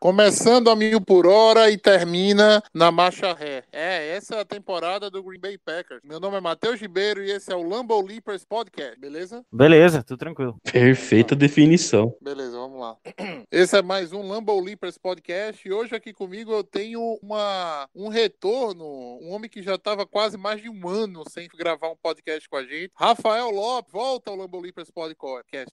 [0.00, 3.64] Começando a mil por hora e termina na marcha ré.
[3.70, 6.00] É, essa é a temporada do Green Bay Packers.
[6.02, 9.44] Meu nome é Matheus Ribeiro e esse é o Lambo Leapers Podcast, beleza?
[9.52, 10.56] Beleza, tudo tranquilo.
[10.64, 12.16] Perfeita definição.
[12.18, 12.96] Beleza, vamos lá.
[13.52, 18.08] Esse é mais um Lambo Leapers Podcast e hoje aqui comigo eu tenho uma, um
[18.08, 18.86] retorno,
[19.20, 22.56] um homem que já estava quase mais de um ano sem gravar um podcast com
[22.56, 22.90] a gente.
[22.94, 25.70] Rafael Lopes, volta ao Lambo Leapers Podcast.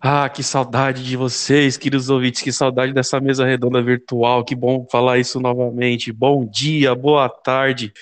[0.00, 4.44] Ah, que saudade de vocês, queridos ouvintes, que saudade dessa mesa redonda virtual.
[4.44, 6.12] Que bom falar isso novamente.
[6.12, 7.92] Bom dia, boa tarde,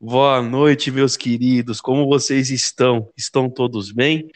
[0.00, 1.80] boa noite, meus queridos.
[1.80, 3.08] Como vocês estão?
[3.16, 4.28] Estão todos bem?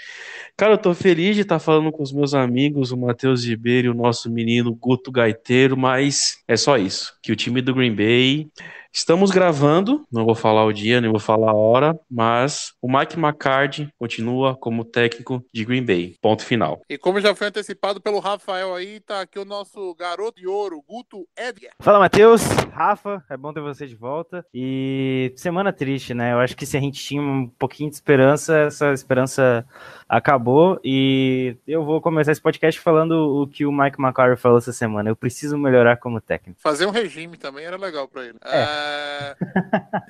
[0.57, 3.91] Cara, eu tô feliz de estar falando com os meus amigos, o Matheus Ribeiro e
[3.91, 8.49] o nosso menino Guto Gaiteiro, mas é só isso, que o time do Green Bay
[8.95, 13.19] Estamos gravando, não vou falar o dia, nem vou falar a hora, mas o Mike
[13.19, 16.15] McCarthy continua como técnico de Green Bay.
[16.21, 16.83] Ponto final.
[16.91, 20.85] E como já foi antecipado pelo Rafael aí, tá aqui o nosso garoto de ouro,
[20.87, 21.73] Guto Edgar.
[21.81, 24.45] Fala, Matheus, Rafa, é bom ter você de volta.
[24.53, 26.35] E semana triste, né?
[26.35, 29.65] Eu acho que se a gente tinha um pouquinho de esperança, essa esperança
[30.13, 30.79] acabou.
[30.85, 35.09] E eu vou começar esse podcast falando o que o Mike McCarthy falou essa semana.
[35.09, 36.61] Eu preciso melhorar como técnico.
[36.61, 38.37] Fazer um regime também era legal pra ele.
[38.45, 38.59] É.
[38.61, 39.37] É...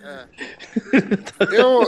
[0.02, 0.28] é.
[1.52, 1.82] Eu...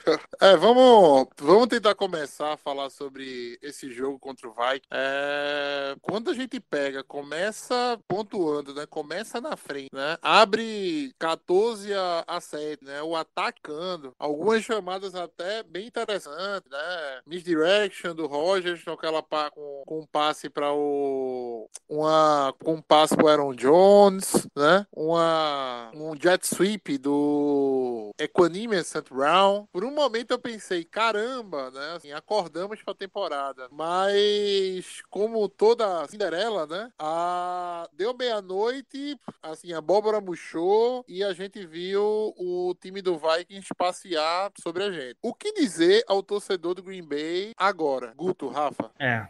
[0.40, 4.88] é, vamos, vamos tentar começar a falar sobre esse jogo contra o Vikings.
[4.90, 5.94] É...
[6.00, 8.86] Quando a gente pega, começa pontuando, né?
[8.86, 10.16] Começa na frente, né?
[10.22, 13.02] Abre 14 a, a 7, né?
[13.02, 14.14] O atacando.
[14.18, 17.20] Algumas chamadas até bem interessantes, né?
[17.58, 23.16] Misdirection do Rogers, aquela pá com, com um passe para o uma com um passe
[23.16, 24.86] pro Aaron Jones, né?
[24.92, 29.12] Uma um jet sweep do Equanimous St.
[29.12, 29.66] Brown.
[29.72, 31.94] Por um momento eu pensei, caramba, né?
[31.96, 33.68] Assim, acordamos pra temporada.
[33.70, 36.90] Mas, como toda Cinderela, né?
[36.98, 37.88] A...
[37.92, 44.52] Deu meia-noite, assim, a abóbora murchou e a gente viu o time do Vikings passear
[44.62, 45.16] sobre a gente.
[45.22, 48.12] O que dizer ao torcedor do Green Bay agora?
[48.16, 48.90] Guto, Rafa?
[48.98, 49.22] É,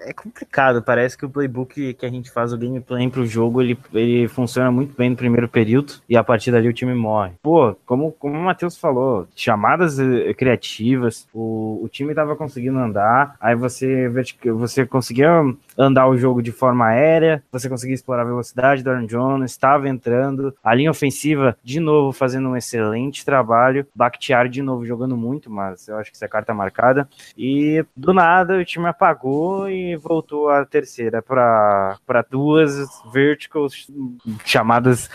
[0.00, 0.82] é complicado.
[0.82, 4.70] Parece que o playbook que a gente faz o gameplay pro jogo, ele, ele funciona
[4.70, 7.32] muito bem no primeiro período e a partir dali o time morre.
[7.42, 13.36] Pô, como, como o Matheus falou, chamadas eh, criativas, o, o time tava conseguindo andar,
[13.40, 14.08] aí você,
[14.54, 15.30] você conseguia
[15.76, 19.88] andar o jogo de forma aérea, você conseguia explorar a velocidade do Aaron Jones, estava
[19.88, 25.50] entrando, a linha ofensiva de novo fazendo um excelente trabalho, Bakhtiari de novo jogando muito,
[25.50, 27.49] mas eu acho que essa carta marcada, e
[27.96, 32.72] do nada o time apagou e voltou a terceira para duas
[33.12, 33.88] verticals
[34.44, 35.08] chamadas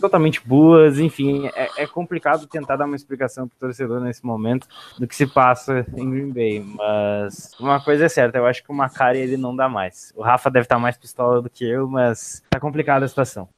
[0.00, 4.66] totalmente boas, enfim, é, é, complicado tentar dar uma explicação pro torcedor nesse momento
[4.98, 8.70] do que se passa em Green Bay, mas uma coisa é certa, eu acho que
[8.70, 10.12] o Macari ele não dá mais.
[10.16, 13.48] O Rafa deve estar mais pistola do que eu, mas tá complicada a situação.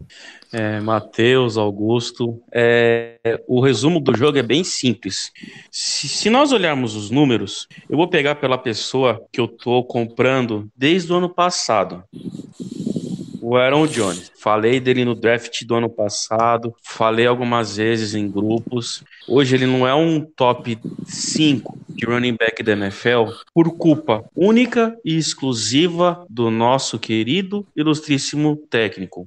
[0.53, 5.31] É, Matheus, Augusto, é, o resumo do jogo é bem simples.
[5.71, 10.69] Se, se nós olharmos os números, eu vou pegar pela pessoa que eu tô comprando
[10.77, 12.05] desde o ano passado
[13.41, 14.31] o Aaron Jones.
[14.39, 19.03] Falei dele no draft do ano passado, falei algumas vezes em grupos.
[19.27, 24.97] Hoje ele não é um top 5 de running back da NFL por culpa única
[25.05, 29.27] e exclusiva do nosso querido, ilustríssimo técnico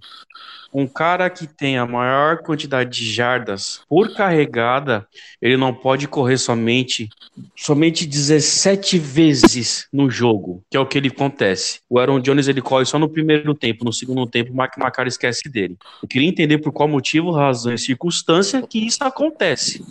[0.74, 5.06] um cara que tem a maior quantidade de jardas por carregada,
[5.42, 7.10] ele não pode correr somente
[7.56, 11.82] somente 17 vezes no jogo, que é o que ele acontece.
[11.90, 15.08] O Aaron Jones ele corre só no primeiro tempo, no segundo tempo o Mark McCarr
[15.08, 15.78] esquece dele.
[16.02, 19.84] Eu queria entender por qual motivo, razão e circunstância que isso acontece.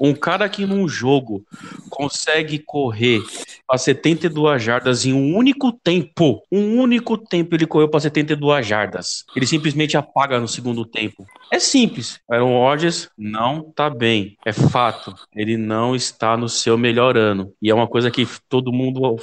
[0.00, 1.44] Um cara que num jogo
[1.90, 3.22] consegue correr
[3.66, 9.24] para 72 jardas em um único tempo, um único tempo ele correu para 72 jardas.
[9.34, 11.24] Ele simplesmente apaga no segundo tempo.
[11.52, 12.20] É simples.
[12.30, 14.36] Aaron Rodgers não tá bem.
[14.44, 15.14] É fato.
[15.34, 17.52] Ele não está no seu melhor ano.
[17.60, 19.16] E é uma coisa que todo mundo,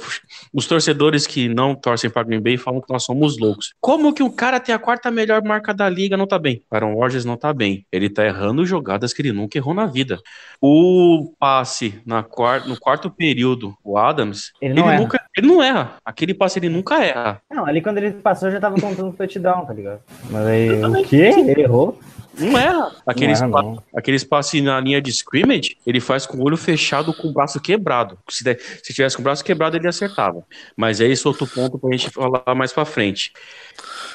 [0.52, 3.74] os torcedores que não torcem para Green Bay falam que nós somos loucos.
[3.80, 6.62] Como que um cara tem a quarta melhor marca da liga não tá bem?
[6.70, 7.86] Aaron Rodgers não tá bem.
[7.92, 10.18] Ele tá errando jogadas que ele nunca errou na vida.
[10.64, 15.00] O passe na quar- no quarto período, o Adams, Ele ele, não erra.
[15.00, 15.94] nunca, ele não erra.
[16.04, 17.42] Aquele passe ele nunca erra.
[17.50, 19.98] Não, ali quando ele passou já tava contando o touchdown, tá ligado?
[20.30, 21.32] Mas aí, o quê?
[21.36, 21.98] Ele errou?
[22.38, 22.94] Não erra.
[23.06, 23.82] Aqueles, erra, pa- não.
[23.94, 27.60] aqueles passes na linha de scrimmage, ele faz com o olho fechado com o braço
[27.60, 28.18] quebrado.
[28.28, 30.44] Se, der- se tivesse com o braço quebrado, ele acertava.
[30.76, 33.32] Mas é esse outro ponto pra gente falar mais pra frente.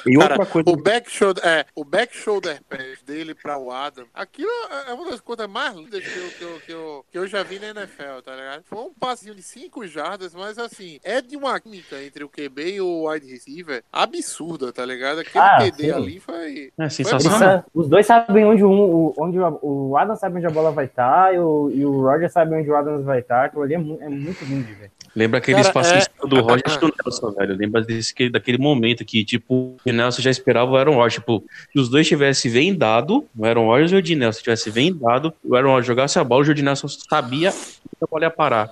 [0.06, 0.70] E Cara, outra coisa.
[0.70, 4.48] o back shoulder, é, o back shoulder pass dele pra o Adam, aquilo
[4.86, 7.42] é uma das coisas mais lindas que eu, que eu, que eu, que eu já
[7.42, 8.62] vi na NFL, tá ligado?
[8.64, 12.74] Foi um passinho de 5 jardas, mas assim, é de uma química entre o QB
[12.74, 15.18] e o wide receiver absurda, tá ligado?
[15.18, 15.90] Aquele Ah, TD sim.
[15.90, 16.72] ali foi.
[16.78, 17.38] É sensacional.
[17.38, 20.86] sa- os dois sabem onde, um, o, onde o- Adam sabe onde a bola vai
[20.86, 23.44] estar e, o, e o Roger sabe onde o Adams vai estar.
[23.44, 24.90] Aquilo ali é, mu- é muito lindo de ver.
[25.14, 27.56] Lembra aqueles Cara, passes é- do Roger e do Nelson, velho.
[27.56, 31.14] Lembra desse, que- daquele momento que, tipo, o Nelson já esperava o Aaron Rodgers.
[31.14, 35.32] Tipo, se os dois tivessem vendado, o Aaron Rodgers e o Jordi Nelson tivessem vendado,
[35.44, 38.70] o Aaron Rodgers jogasse a bola, o Jordi Nelson sabia que a bola ia parar.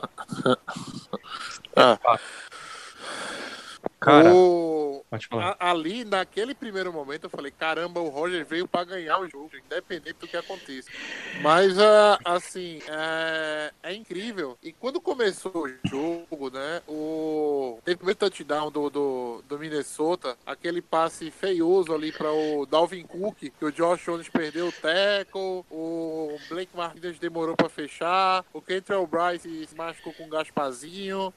[1.77, 1.99] Ah.
[4.01, 4.86] Cara, o...
[5.17, 5.57] pode falar.
[5.59, 9.51] a- ali, naquele primeiro momento, eu falei: caramba, o Roger veio pra ganhar o jogo,
[9.57, 10.91] independente do que aconteça.
[11.43, 14.57] Mas, ah, assim, é, é incrível.
[14.63, 16.83] E quando começou o jogo, né?
[16.89, 17.79] O...
[17.85, 23.05] Teve o primeiro touchdown do, do, do Minnesota, aquele passe feioso ali para o Dalvin
[23.07, 28.61] Cook, que o Josh Jones perdeu o tackle, o Blake Martinez demorou para fechar, o
[28.61, 31.33] Kentrell Bryce se machucou com um Gasparzinho.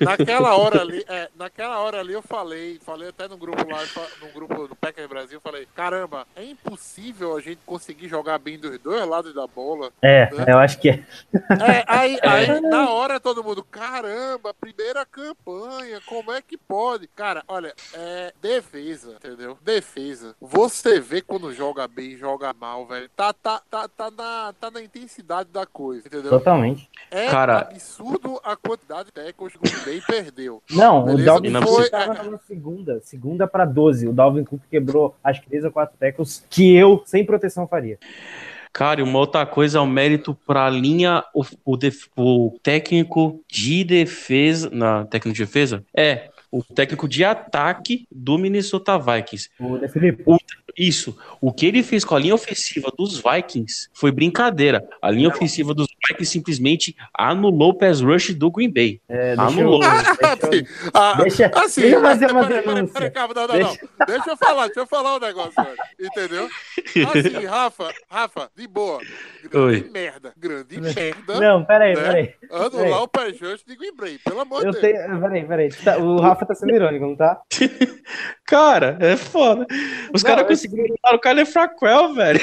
[0.00, 3.80] Naquela hora ali, é, naquela hora ali eu falei, falei até no grupo lá,
[4.20, 8.78] no grupo do Packers Brasil, falei, caramba, é impossível a gente conseguir jogar bem dos
[8.78, 9.90] dois lados da bola.
[10.02, 11.04] É, eu acho que é.
[11.34, 17.06] É, aí, aí, na hora todo mundo, caramba, primeira campanha, como é que pode?
[17.08, 19.56] Cara, olha, é defesa, entendeu?
[19.62, 20.34] Defesa.
[20.40, 23.08] Você vê quando joga bem, joga mal, velho.
[23.16, 26.30] Tá, tá, tá, tá, na, tá na intensidade da coisa, entendeu?
[26.30, 26.90] Totalmente.
[27.10, 30.62] É Cara- absurdo a quantidade de tackles que o Bay perdeu.
[30.70, 32.38] Não, Beleza, o Cook precisa- estava na
[32.82, 34.08] segunda, segunda para 12.
[34.08, 37.98] O Dalvin Cook quebrou acho que três ou quatro tackles que eu, sem proteção, faria.
[38.72, 43.40] Cara, e uma outra coisa é o mérito pra linha, o, o, def- o técnico
[43.50, 44.70] de defesa.
[44.72, 45.84] Na técnico de defesa?
[45.94, 49.50] É, o técnico de ataque do Minnesota Vikings.
[49.60, 50.22] O Felipe.
[50.76, 51.16] Isso.
[51.40, 54.82] O que ele fez com a linha ofensiva dos Vikings foi brincadeira.
[55.00, 59.00] A linha ofensiva dos Vikings simplesmente anulou o pass rush do Green Bay.
[59.08, 59.80] É, deixa eu, Anulou.
[60.50, 62.92] deixa eu- Ah, Deixa- assim, fazer uma peraí, peraí, denúncia.
[62.94, 64.06] peraí, calma, não, não, Deixa- não.
[64.06, 65.52] Deixa eu falar, deixa eu falar um negócio.
[66.00, 66.48] Entendeu?
[67.10, 69.00] Assim, Rafa, Rafa, de boa.
[69.50, 69.90] Grande Oi.
[69.92, 70.32] merda.
[70.36, 71.40] Grande merda.
[71.40, 72.02] Não, peraí, né?
[72.02, 72.34] peraí.
[72.50, 72.92] Anular peraí.
[72.92, 74.82] o pé justo de Green Bay, pelo amor de Eu Deus.
[74.82, 75.20] tenho.
[75.20, 75.68] Peraí, peraí.
[75.70, 77.40] Tá- o Rafa tá sendo irônico, não tá?
[78.52, 79.66] Cara, é foda.
[80.12, 82.40] Os caras eu- conseguiram matar o Kyler Fraquel, velho.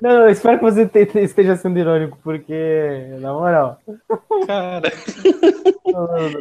[0.00, 3.78] Não, eu espero que você te- te- esteja sendo irônico, porque, na moral.
[4.46, 4.92] Cara.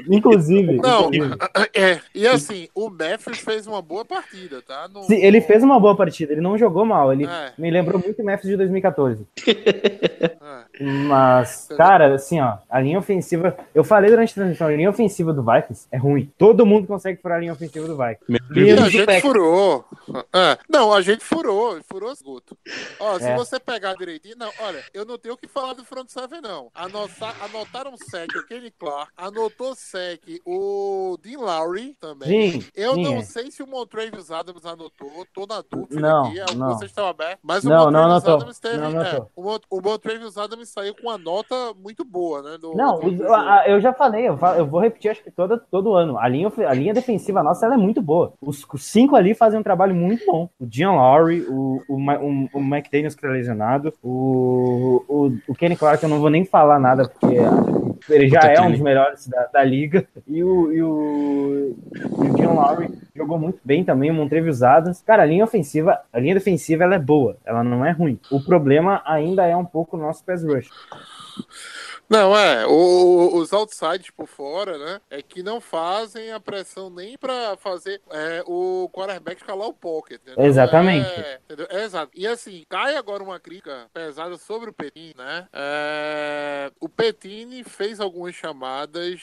[0.09, 0.77] Inclusive.
[0.77, 1.37] Não, inclusive,
[1.73, 4.87] é, e assim, o Matthews fez uma boa partida, tá?
[4.91, 7.11] No- se- ele fez uma boa partida, ele não jogou mal.
[7.13, 7.51] Ele É.
[7.57, 9.25] me lembrou muito o Memphis de 2014.
[9.47, 10.83] É.
[11.07, 13.55] Mas, cara, assim, ó, a linha ofensiva.
[13.73, 16.31] Eu falei durante a transmissão, a linha ofensiva do Vikings é ruim.
[16.37, 18.43] Todo mundo consegue furar a linha ofensiva do Vikings.
[18.55, 19.85] E a gente furou.
[20.33, 20.57] É.
[20.69, 22.57] Não, a gente furou, furou esgoto.
[22.99, 23.35] Ó, se É.
[23.35, 26.69] você pegar direitinho, não, olha, eu não tenho o que falar do front seven, não.
[26.75, 32.51] Anotar, anotaram sec o Kenny Clark, anotou sec o Dean Lowry também.
[32.51, 33.21] Sim, Eu sim, não é.
[33.23, 36.67] sei se o Montravius Adams anotou, tô na dúvida Não, aqui, é, não.
[36.73, 38.35] vocês estão abertos, mas o Não, não Montravius anotou.
[38.35, 39.31] Adams teve, Não é, anotou.
[39.35, 42.57] o, o Adams saiu com uma nota muito boa, né?
[42.57, 43.23] do- Não, do-
[43.67, 46.17] eu já falei, eu, fa- eu vou repetir acho que todo, todo ano.
[46.17, 48.33] A linha, a linha defensiva nossa ela é muito boa.
[48.41, 50.49] Os, os cinco ali fazem um trabalho muito bom.
[50.59, 51.53] O Dion Lowry, o,
[51.87, 56.19] o, Ma- o, o McDaniels que tá lesionado, o, o, o Kenny Clark, eu não
[56.19, 57.35] vou nem falar nada, porque
[58.09, 60.05] ele já é um dos melhores da, da liga.
[60.27, 65.01] E o, e o, e o Dion Lowry jogou muito bem também, o Montrevious Adams.
[65.01, 68.19] Cara, a linha ofensiva, a linha defensiva ela é boa, ela não é ruim.
[68.31, 70.69] O problema ainda é um pouco o nosso pass rush.
[72.09, 77.17] Não, é, o- os outsides por fora, né, é que não fazem a pressão nem
[77.17, 80.21] pra fazer é, o quarterback escalar o pocket.
[80.21, 80.45] entendeu?
[80.45, 81.07] Exatamente.
[81.09, 81.67] É, entendeu?
[81.69, 82.11] É, exato.
[82.15, 85.47] E assim, cai agora uma crítica pesada sobre o Petini, né?
[85.53, 89.21] É, o Petini fez algumas chamadas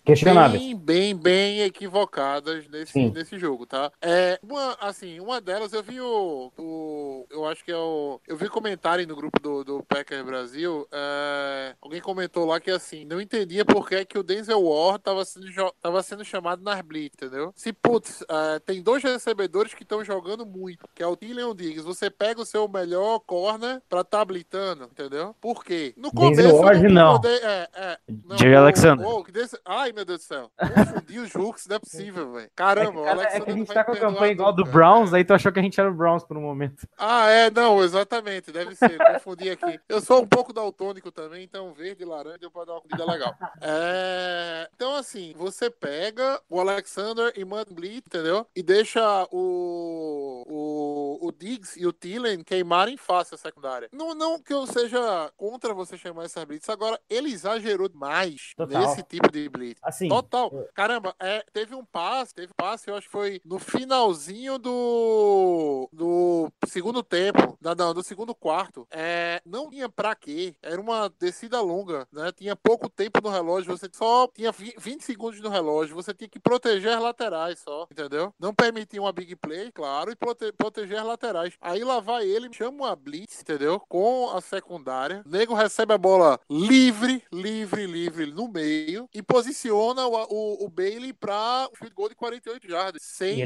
[0.58, 3.10] bem, bem, bem equivocadas nesse, Sim.
[3.14, 3.92] nesse jogo, tá?
[4.00, 8.36] É, uma, assim, uma delas eu vi o, o eu acho que é o, eu
[8.36, 13.04] vi comentário no grupo do, do Packer Brasil, é, alguém comentou lá que que assim,
[13.04, 15.46] não entendia por que, que o Denzel Ward tava sendo,
[15.80, 17.52] tava sendo chamado nas blitz, entendeu?
[17.56, 21.82] Se, putz, é, tem dois recebedores que estão jogando muito, que é o Dylan Diggs.
[21.82, 25.34] Você pega o seu melhor corner pra tá blitando, entendeu?
[25.40, 25.92] Por quê?
[25.96, 26.62] No Denzel começo.
[26.64, 27.12] Ward, eu não.
[27.14, 29.06] poder- é, é, não, Jerry Alexander.
[29.06, 30.50] o- que desse- Ai, meu Deus do céu.
[30.58, 32.50] Confundi os Hooks, não é possível, velho.
[32.54, 34.64] Caramba, o É Alexander que a gente tá com a campanha igual do.
[34.64, 36.86] Browns, aí tu achou que a gente era o Browns por um momento.
[36.96, 39.80] Ah, é, não, exatamente, deve ser, confundi aqui.
[39.88, 43.04] Eu sou um pouco daltônico também, então verde e laranja deu pra dar uma comida
[43.04, 43.34] legal.
[43.60, 48.46] É, então, assim, você pega o Alexander e manda blitz, entendeu?
[48.54, 53.88] E deixa o, o, o Diggs e o Thielen queimarem fácil a secundária.
[53.92, 58.80] Não, não que eu seja contra você chamar essa blitz, agora ele exagerou demais Total.
[58.80, 59.80] nesse tipo de blitz.
[59.82, 60.50] Assim, Total.
[60.74, 65.88] Caramba, é, teve um passe, teve um passe, eu acho que foi no finalzinho do,
[65.92, 68.86] do segundo tempo, não, não, do segundo quarto.
[68.90, 70.54] É, não tinha pra quê.
[70.62, 72.32] Era uma descida longa, né?
[72.32, 76.28] Tinha pouco tempo no relógio, você só tinha vi- 20 segundos no relógio, você tinha
[76.28, 78.32] que proteger as laterais só, entendeu?
[78.38, 81.54] Não permitir uma big play, claro, e prote- proteger as laterais.
[81.60, 83.80] Aí lá vai ele, chama uma blitz, entendeu?
[83.88, 85.22] Com a secundária.
[85.26, 90.68] O nego recebe a bola livre, livre, livre no meio e posiciona o, o, o
[90.68, 93.02] Bailey pra um field goal de 48 jardas.
[93.02, 93.36] Sem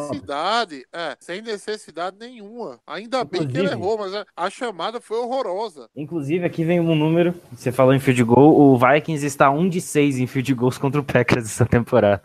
[0.00, 0.84] necessidade.
[0.92, 2.78] É, sem necessidade nenhuma.
[2.86, 5.88] Ainda bem que ele Inclusive- errou, mas a, a chamada foi horrorosa.
[5.96, 7.34] Inclusive, aqui vem um número.
[7.52, 8.35] Você falou em field goal.
[8.38, 12.20] O Vikings está 1 de 6 em field goals contra o Packers essa temporada.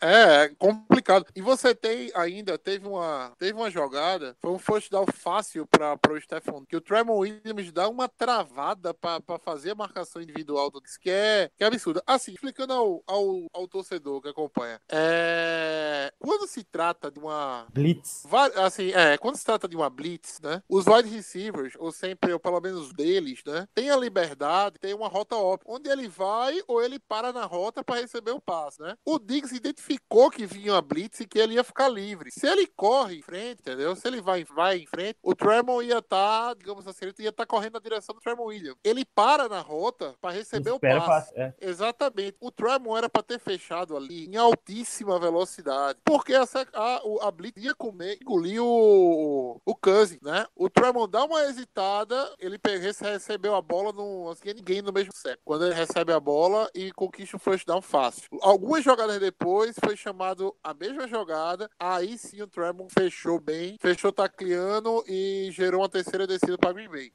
[0.00, 1.26] É, complicado.
[1.34, 6.12] E você tem ainda, teve uma, teve uma jogada, foi um first down fácil para
[6.12, 10.80] o Stephon, que o Tremon Williams dá uma travada para fazer a marcação individual do
[10.80, 12.02] que é, que é absurda.
[12.06, 18.24] Assim, explicando ao, ao, ao torcedor que acompanha, é, quando se trata de uma Blitz.
[18.56, 20.62] Assim, é, quando se trata de uma blitz, né?
[20.68, 23.66] Os wide receivers, ou sempre, ou pelo menos deles, né?
[23.74, 27.82] Tem a liberdade, tem uma rota óptima, onde ele vai ou ele para na rota
[27.82, 28.96] para receber o passe, né?
[29.04, 32.30] O Diggs identificou que vinha uma blitz e que ele ia ficar livre.
[32.30, 33.94] Se ele corre em frente, entendeu?
[33.96, 37.46] Se ele vai, vai em frente, o Tremon ia estar, digamos assim, ele ia estar
[37.46, 38.76] correndo na direção do Tremon Williams.
[38.84, 41.32] Ele para na rota para receber Espera o passe.
[41.34, 41.54] passe, é.
[41.60, 42.36] Exatamente.
[42.40, 45.98] O Tremon era para ter fechado ali em altíssima velocidade.
[46.04, 50.46] Porque a, sec- a, o- a Blitz ia comer, engolir o, o Cousins, né?
[50.54, 52.58] O Tremon dá uma hesitada, ele
[53.00, 55.38] recebeu a bola, não assim, ninguém no mesmo set.
[55.44, 58.24] Quando ele recebe a bola e conquista o first down fácil.
[58.40, 59.33] Algumas jogadas depois
[59.82, 65.80] foi chamado a mesma jogada, aí sim o Tremon fechou bem, fechou tacleando e gerou
[65.80, 67.10] uma terceira descida para Green Bay.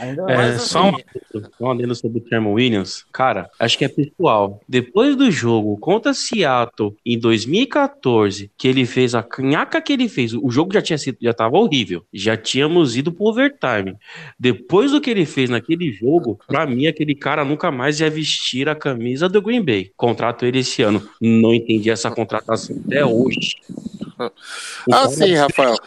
[0.00, 1.02] Ainda É, Mas, só assim,
[1.34, 3.04] um, um adendo sobre o Tremon Williams.
[3.12, 4.60] Cara, acho que é pessoal.
[4.68, 10.32] Depois do jogo contra Seattle em 2014, que ele fez a canhaca que ele fez,
[10.34, 12.04] o jogo já tinha sido, já tava horrível.
[12.12, 13.96] Já tínhamos ido pro overtime.
[14.38, 18.68] Depois do que ele fez naquele jogo, pra mim, aquele cara nunca mais ia vestir
[18.68, 19.90] a camisa do Green Bay.
[19.96, 21.06] Contrato ele esse ano.
[21.20, 23.54] Não entendi essa contratação até hoje.
[24.18, 25.74] O cara- Assim, Rafael.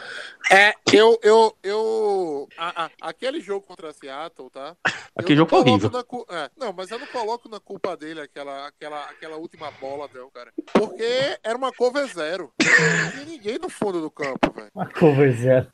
[0.52, 2.48] É, eu, eu, eu.
[2.58, 4.74] a- a- aquele jogo contra Seattle, tá?
[5.14, 5.90] Aquele jogo foi não horrível.
[5.90, 9.70] na cu- é, não, mas eu não coloco na culpa dele aquela, aquela, aquela última
[9.80, 10.50] bola, não, cara.
[10.72, 12.50] Porque era uma cover zero.
[12.60, 14.70] Não tinha ninguém no fundo do campo, velho.
[14.74, 15.68] Uma cover zero.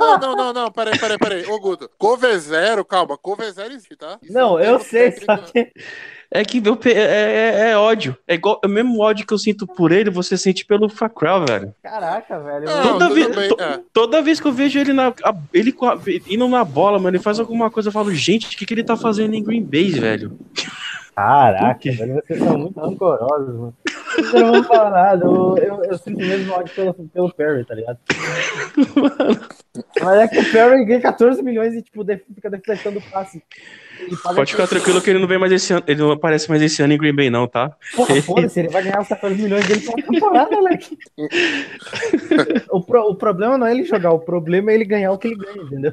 [0.00, 1.46] Não, não, não, não, peraí, peraí, peraí.
[1.46, 4.18] Ô, Guto, cover zero, calma, cover zero existe, tá?
[4.20, 5.46] Isso Não, é eu sei, técnico.
[5.46, 5.72] só que.
[6.30, 8.16] É que meu pe- é, é- é ódio.
[8.26, 11.44] É igual é o mesmo ódio que eu sinto por ele, você sente pelo Facrell,
[11.46, 11.74] velho.
[11.82, 12.64] Caraca, velho.
[12.64, 13.80] Não, Toda, vez, bem, to- é.
[13.92, 17.16] toda vez que eu vejo ele na, a- ele com a- indo na bola, mano,
[17.16, 19.62] ele faz alguma coisa, eu falo, gente, o que, que ele tá fazendo em Green
[19.64, 20.36] Bay, velho?
[21.14, 23.74] Caraca, velho, vocês são muito rancorosos, mano.
[24.16, 25.24] Vocês não vão falar nada.
[25.24, 27.98] Eu, eu, eu sinto mesmo ódio pelo, pelo Perry, tá ligado?
[30.02, 33.42] Mas é que o Perry ganha 14 milhões e, tipo, def- fica defletando passe.
[34.34, 36.82] Pode ficar tranquilo que ele não vem mais esse ano, ele não aparece mais esse
[36.82, 37.72] ano em Green Bay, não, tá?
[37.94, 40.98] Porra, foda-se, ele vai ganhar os 14 milhões dele pela temporada, moleque.
[42.70, 45.28] o, pro- o problema não é ele jogar, o problema é ele ganhar o que
[45.28, 45.92] ele ganha, entendeu?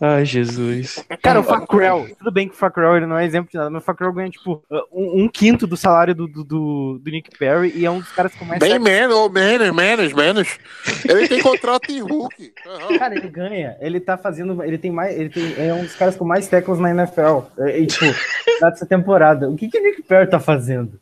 [0.00, 1.04] Ai, Jesus.
[1.22, 3.82] Cara, o Facrell, tudo bem que o Facrell ele não é exemplo de nada, mas
[3.82, 7.84] o Facrell ganha, tipo, um, um quinto do salário do, do, do, Nick Perry e
[7.84, 8.58] é um dos caras com mais.
[8.58, 10.58] Bem menos, ou menos, menos, menos.
[11.06, 12.52] Ele tem contrato em Hulk.
[12.66, 12.98] Aham.
[12.98, 16.16] Cara, ele ganha, ele tá fazendo, ele tem mais, ele tem, é um dos caras
[16.16, 17.40] com mais tackles na NFL,
[17.76, 18.06] e, tipo,
[18.62, 19.50] nessa temporada.
[19.50, 20.98] O que que o Nick Perry tá fazendo?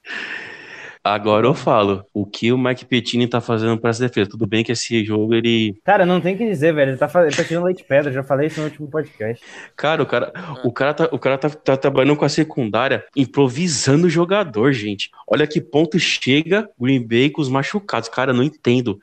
[1.03, 4.31] Agora eu falo, o que o Mike Pettine tá fazendo pra essa defesa?
[4.31, 5.77] Tudo bem que esse jogo, ele...
[5.85, 8.23] Cara, não tem o que dizer, velho, ele tá, ele tá tirando leite pedra, já
[8.23, 9.45] falei isso no último podcast.
[9.77, 10.33] Cara, o cara,
[10.65, 15.11] o cara, tá, o cara tá, tá trabalhando com a secundária, improvisando o jogador, gente.
[15.27, 18.09] Olha que ponto chega Green Bay com os machucados.
[18.09, 19.01] Cara, não entendo.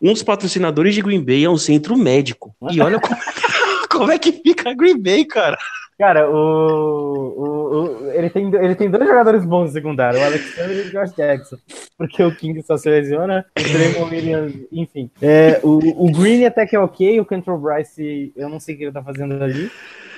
[0.00, 2.54] Um dos patrocinadores de Green Bay é um centro médico.
[2.70, 3.16] E olha como,
[3.90, 5.58] como é que fica Green Bay, cara.
[5.98, 7.74] Cara, o, o,
[8.06, 11.12] o- ele, tem, ele tem dois jogadores bons no secundário, o Alexander e o Josh
[11.16, 11.56] Jackson.
[11.96, 15.10] Porque o King só se lesiona, o Draymond Williams, enfim.
[15.20, 18.78] É, o, o Green até que é ok, o Cantor Bryce, eu não sei o
[18.78, 19.70] que ele tá fazendo ali.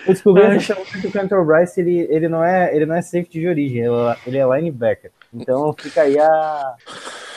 [0.07, 3.41] Eu descobri recentemente que o Cantor Bryce, ele, ele, não é, ele não é safety
[3.41, 5.11] de origem, ele é- ele é linebacker.
[5.33, 6.75] Então fica aí a,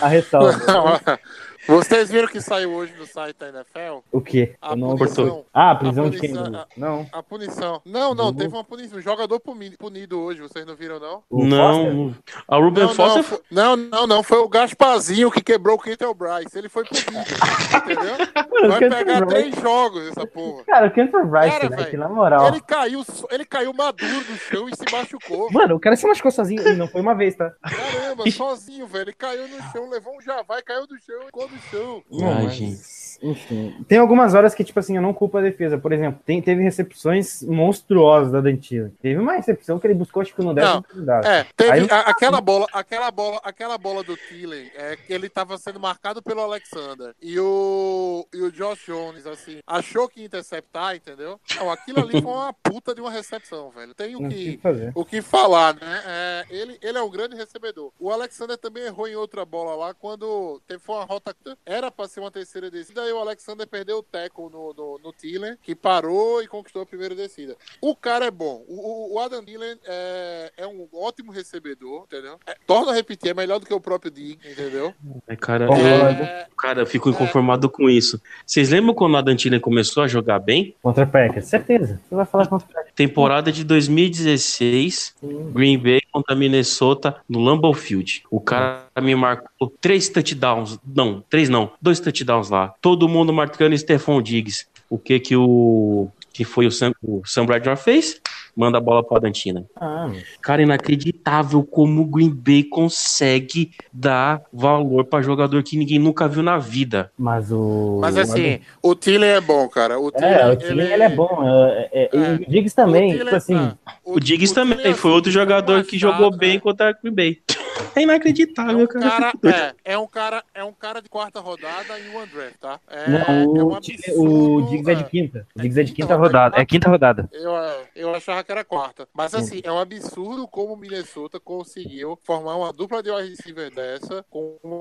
[0.01, 0.51] a ressalva.
[1.67, 3.99] Vocês viram que saiu hoje no site da NFL?
[4.11, 4.55] O quê?
[4.61, 5.45] A Eu não- punição.
[5.53, 6.33] Ah, a prisão A de quem?
[6.33, 6.65] Dudu?
[6.75, 7.07] Não.
[7.11, 7.81] A punição.
[7.85, 8.97] Não, não, teve uma punição.
[8.99, 11.23] Um jogador puni- punido hoje, vocês não viram, não?
[11.31, 12.15] Não,
[12.47, 15.79] a Ruben Não, não, Foster foi- não, não, não, foi o Gasparzinho que quebrou o
[15.79, 16.57] Kentel Bryce.
[16.57, 17.05] Ele foi punido,
[17.77, 18.17] entendeu?
[18.51, 20.63] Mano, Vai pegar Bryce- três jogos essa porra.
[20.65, 22.47] Cara, o Cantor Bryce, Cara, né, velho, que na moral.
[22.47, 25.51] Ele caiu, ele caiu maduro do chão e se machucou.
[25.51, 27.51] Mano, o cara se machucou sozinho e não foi uma vez, tá?
[27.61, 29.03] Caramba, sozinho, velho.
[29.03, 32.03] Ele caiu no chão, levou um javá e caiu do chão e no chão.
[32.11, 33.03] Não, Ai, mas, gente.
[33.25, 33.73] Enfim.
[33.87, 35.77] Tem algumas horas que, tipo assim, eu não culpo a defesa.
[35.77, 38.91] Por exemplo, tem, teve recepções monstruosas da Dantilha.
[39.01, 41.25] Teve uma recepção que ele buscou, tipo, no décimo cuidado.
[41.25, 45.29] É, teve Aí- a- aquela bola, aquela bola, aquela bola do Thielen, é que ele
[45.29, 47.15] tava sendo marcado pelo Alexander.
[47.21, 51.39] E o e o Josh Jones assim, achou que ia interceptar, entendeu?
[51.55, 53.93] Não, aquilo ali foi uma puta de uma recepção, velho.
[53.93, 56.03] Tem o que que o que falar, né?
[56.05, 57.91] É, ele, ele é um grande recebedor.
[57.97, 61.33] O Alexander também errou em outra bola lá quando teve foi uma rota.
[61.65, 65.13] Era pra ser uma terceira descida, e o Alexander perdeu o tackle no, no, no
[65.13, 67.55] Thielen, que parou e conquistou a primeira descida.
[67.81, 68.63] O cara é bom.
[68.67, 72.39] O, o- o Adam Thielen é, é um ótimo recebedor, entendeu?
[72.45, 74.93] É, torna a repetir, é melhor do que o próprio Dig, entendeu?
[75.27, 78.21] É, cara, Bom, eu, É, cara, eu fico inconformado com isso.
[78.45, 80.75] Vocês lembram quando a Dantilha começou a jogar bem?
[80.81, 81.99] Contra Packers, certeza.
[82.07, 82.93] Você vai falar contra Packers.
[82.95, 85.15] Temporada de 2016,
[85.53, 88.23] Green Bay contra Minnesota no Lambeau Field.
[88.29, 92.73] O cara me marcou três touchdowns, não, três não, dois touchdowns lá.
[92.79, 94.67] Todo mundo marcando Stephon Diggs.
[94.89, 98.21] O que que o que foi o Sam, o Sam Bradford fez?
[98.55, 99.65] Manda a bola pra Dantina.
[99.75, 106.27] Ah, Cara, inacreditável como o Green Bay consegue dar valor pra jogador que ninguém nunca
[106.27, 107.11] viu na vida.
[107.17, 107.97] mas o.
[108.01, 109.99] Mas assim, o Thielen é bom, cara.
[109.99, 111.03] O Thielen, É, o time ele...
[111.03, 111.39] é bom.
[111.43, 112.09] É, é, É.
[112.13, 113.55] E o Diggs também, o Thielen- tipo assim.
[113.85, 116.59] ah, O, Diggs Thielen, também foi outro jogador um que jogou bem é.
[116.59, 117.41] contra o Green Bay.
[117.49, 117.53] É
[117.95, 119.33] É inacreditável, um cara.
[119.41, 122.79] cara, é, é um cara, é um cara de quarta rodada e um André, tá?
[122.89, 125.05] É, Não, é o, um time- absurdo, o Diggs é de é.
[125.05, 125.47] quinta.
[125.55, 126.59] O Diggs é de É quinta quinta rodada.
[126.59, 127.29] É quinta rodada.
[127.31, 127.51] Eu,
[127.95, 129.07] eu achava que era quarta.
[129.13, 133.73] Mas assim, é um absurdo como o Minnesota conseguiu formar uma dupla de wide receiver
[133.73, 134.79] dessa com um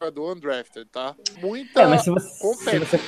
[0.00, 1.14] jogador undrafted, tá?
[1.40, 2.28] Muita É, se você.
[2.28, 2.38] Se
[2.78, 2.78] você...
[2.78, 3.00] competência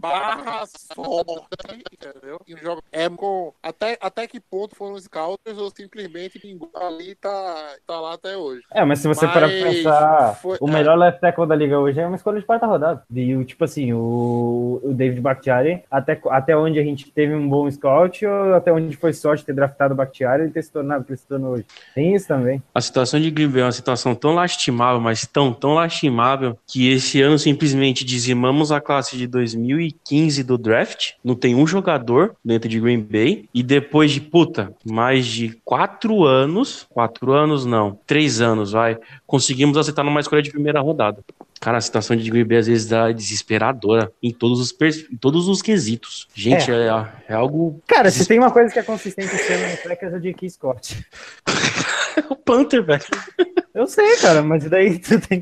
[0.00, 2.40] barra sorte, entendeu?
[2.46, 3.52] E o jogo é com.
[3.62, 8.36] Até, até que ponto foram os scouts ou simplesmente pingou ali tá, tá lá até
[8.36, 8.62] hoje.
[8.72, 10.72] É, mas se você Mas parar pra pensar, foi- o é.
[10.72, 13.04] melhor left tackle da liga hoje é uma escolha de quarta rodada.
[13.10, 17.48] E o tipo assim, o, o David Bakhtiari, até, até onde a gente teve um
[17.48, 21.02] bom scout, ou até onde foi sorte ter draftado o Bakhtiari e ter se tornado
[21.02, 21.64] o que ele se tornou hoje.
[21.94, 22.62] Tem isso também.
[22.74, 26.90] A situação de Green Bay é uma situação tão lastimável, mas tão, tão lastimável, que
[26.90, 31.12] esse ano simplesmente dizimamos a classe de 2015 do draft.
[31.24, 33.48] Não tem um jogador dentro de Green Bay.
[33.54, 39.76] E depois de, puta, mais de quatro anos, quatro anos não, três anos, vai, conseguimos
[39.76, 41.22] acertar numa escolha de primeira rodada.
[41.62, 45.46] Cara, a situação de Green Bay às vezes é desesperadora em todos os, em todos
[45.46, 46.26] os quesitos.
[46.34, 46.88] Gente, é,
[47.28, 47.80] é algo.
[47.86, 50.50] Cara, se tem uma coisa que é consistente esse ano no Packers é o J.K.
[50.50, 51.06] Scott.
[52.30, 53.04] o Panther, velho.
[53.74, 55.40] Eu sei, cara, mas daí tu tem.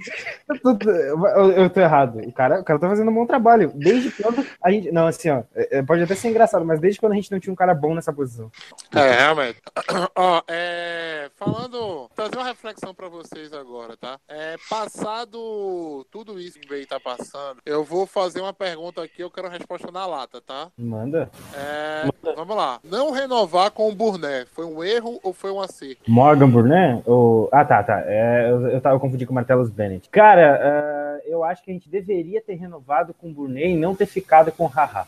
[0.49, 2.19] Eu tô, eu, eu tô errado.
[2.21, 3.73] O cara, o cara tá fazendo um bom trabalho.
[3.75, 4.93] Desde quando a gente.
[4.93, 5.43] Não, assim, ó.
[5.55, 7.75] é- é, Pode até ser engraçado, mas desde quando a gente não tinha um cara
[7.75, 8.51] bom nessa posição.
[8.95, 9.61] É, realmente.
[10.15, 14.19] Ó, é, falando, trazer uma reflexão pra vocês agora, tá?
[14.29, 19.31] É, passado tudo isso que o tá passando, eu vou fazer uma pergunta aqui, eu
[19.31, 20.69] quero a resposta na lata, tá?
[20.79, 21.31] Manda.
[21.55, 22.81] É, vamos lá.
[22.85, 26.03] Não renovar com o Burné, foi um erro ou foi um acerto?
[26.09, 27.03] Morgan Burnett?
[27.07, 27.49] Ou...
[27.53, 28.01] Ah, tá, tá.
[28.07, 30.09] É, eu, eu, tava, eu confundi com o Martellus Bennett.
[30.11, 33.95] Cara, ah, eu acho que a gente deveria ter renovado com o Burnett e não
[33.95, 35.07] ter ficado com o Haha.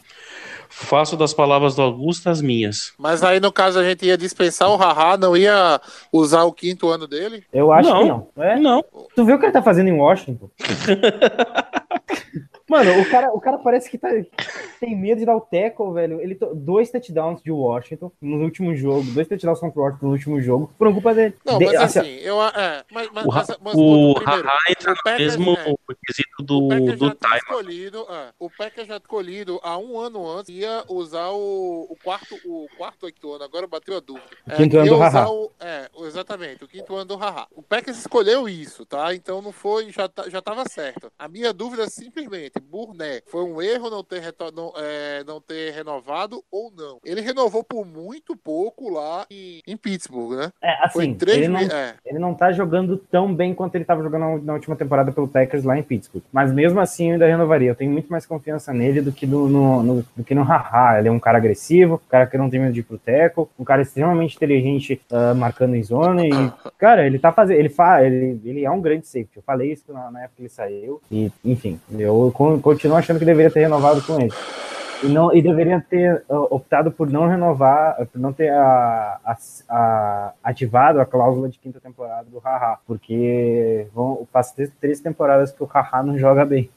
[0.69, 2.95] Faço das palavras do Augusto as minhas.
[2.99, 5.81] Mas aí, no caso, a gente ia dispensar o Haha, não ia
[6.13, 7.45] usar o quinto ano dele?
[7.53, 8.01] Eu acho Não.
[8.03, 8.29] que não.
[8.45, 8.59] É?
[8.59, 8.85] Não.
[9.15, 10.49] Tu viu o que ele tá fazendo em Washington?
[12.73, 14.09] Mano, o cara, o cara parece que tá,
[14.81, 16.23] tem medo de dar o tackle, velho.
[16.23, 20.13] Ele to- dois touchdowns de Washington no último jogo, dois touchdowns contra o Washington no
[20.13, 21.35] último jogo, por culpa dele.
[21.45, 22.43] Não, De- mas assim, assim, eu.
[22.43, 25.75] É, mas, mas, O, mas, mas, o primeiro, Haha entra no Packers, mesmo é,
[26.07, 27.37] quesito do, do time.
[27.37, 32.35] escolhido, é, o Packers já escolhido há um ano antes ia usar o, o quarto,
[32.47, 34.25] o quarto oito ano, agora bateu a dúvida.
[34.47, 35.29] O quinto ano ia do Haha.
[35.31, 37.47] o- é, exatamente, o quinto ano do Haha.
[37.55, 39.15] O Packers escolheu isso, tá?
[39.15, 41.13] Então não foi, já, tá- já tava certo.
[41.19, 44.23] A minha dúvida é simplesmente, Burné, foi um erro não ter,
[44.55, 46.99] não, é, não ter renovado ou não.
[47.05, 50.53] Ele renovou por muito pouco lá em, em Pittsburgh, né?
[50.63, 51.61] É, Foi assim, três ele não.
[51.61, 51.95] É.
[52.07, 55.65] ele não tá jogando tão bem quanto ele tava jogando na- última temporada pelo Packers
[55.65, 56.23] lá em Pittsburgh.
[56.33, 57.71] Mas mesmo assim eu ainda renovaria.
[57.71, 60.99] Eu tenho muito mais confiança nele do que no, no, no- do que no Haha.
[60.99, 63.51] Ele é um cara agressivo, um cara que não tem medo de ir pro teco,
[63.59, 66.27] um cara extremamente inteligente ah, marcando em zona.
[66.27, 66.31] E,
[66.79, 67.59] cara, ele tá fazendo.
[67.59, 69.37] Ele, fa, ele, ele é um grande safety.
[69.37, 71.01] Eu falei isso na, na época que ele saiu.
[71.11, 74.33] E, enfim, eu con- continuo achando que deveria ter renovado com ele.
[75.03, 79.37] E, não, e deveria ter ah, optado por não renovar, por não ter a- a-
[79.69, 85.51] a- ativado a cláusula de quinta temporada do Haha, porque vão, faz três, três temporadas
[85.51, 86.71] que o Haha não joga bem.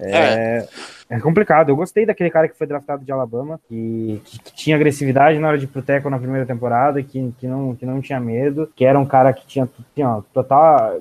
[0.00, 0.66] É,
[1.10, 1.70] é complicado.
[1.70, 5.48] Eu gostei daquele cara que foi draftado de Alabama, que, que- que tinha agressividade na
[5.48, 8.70] hora de ir pro teco na primeira temporada, que, que, não, que não tinha medo,
[8.76, 11.00] que era um cara que tinha, tinha total.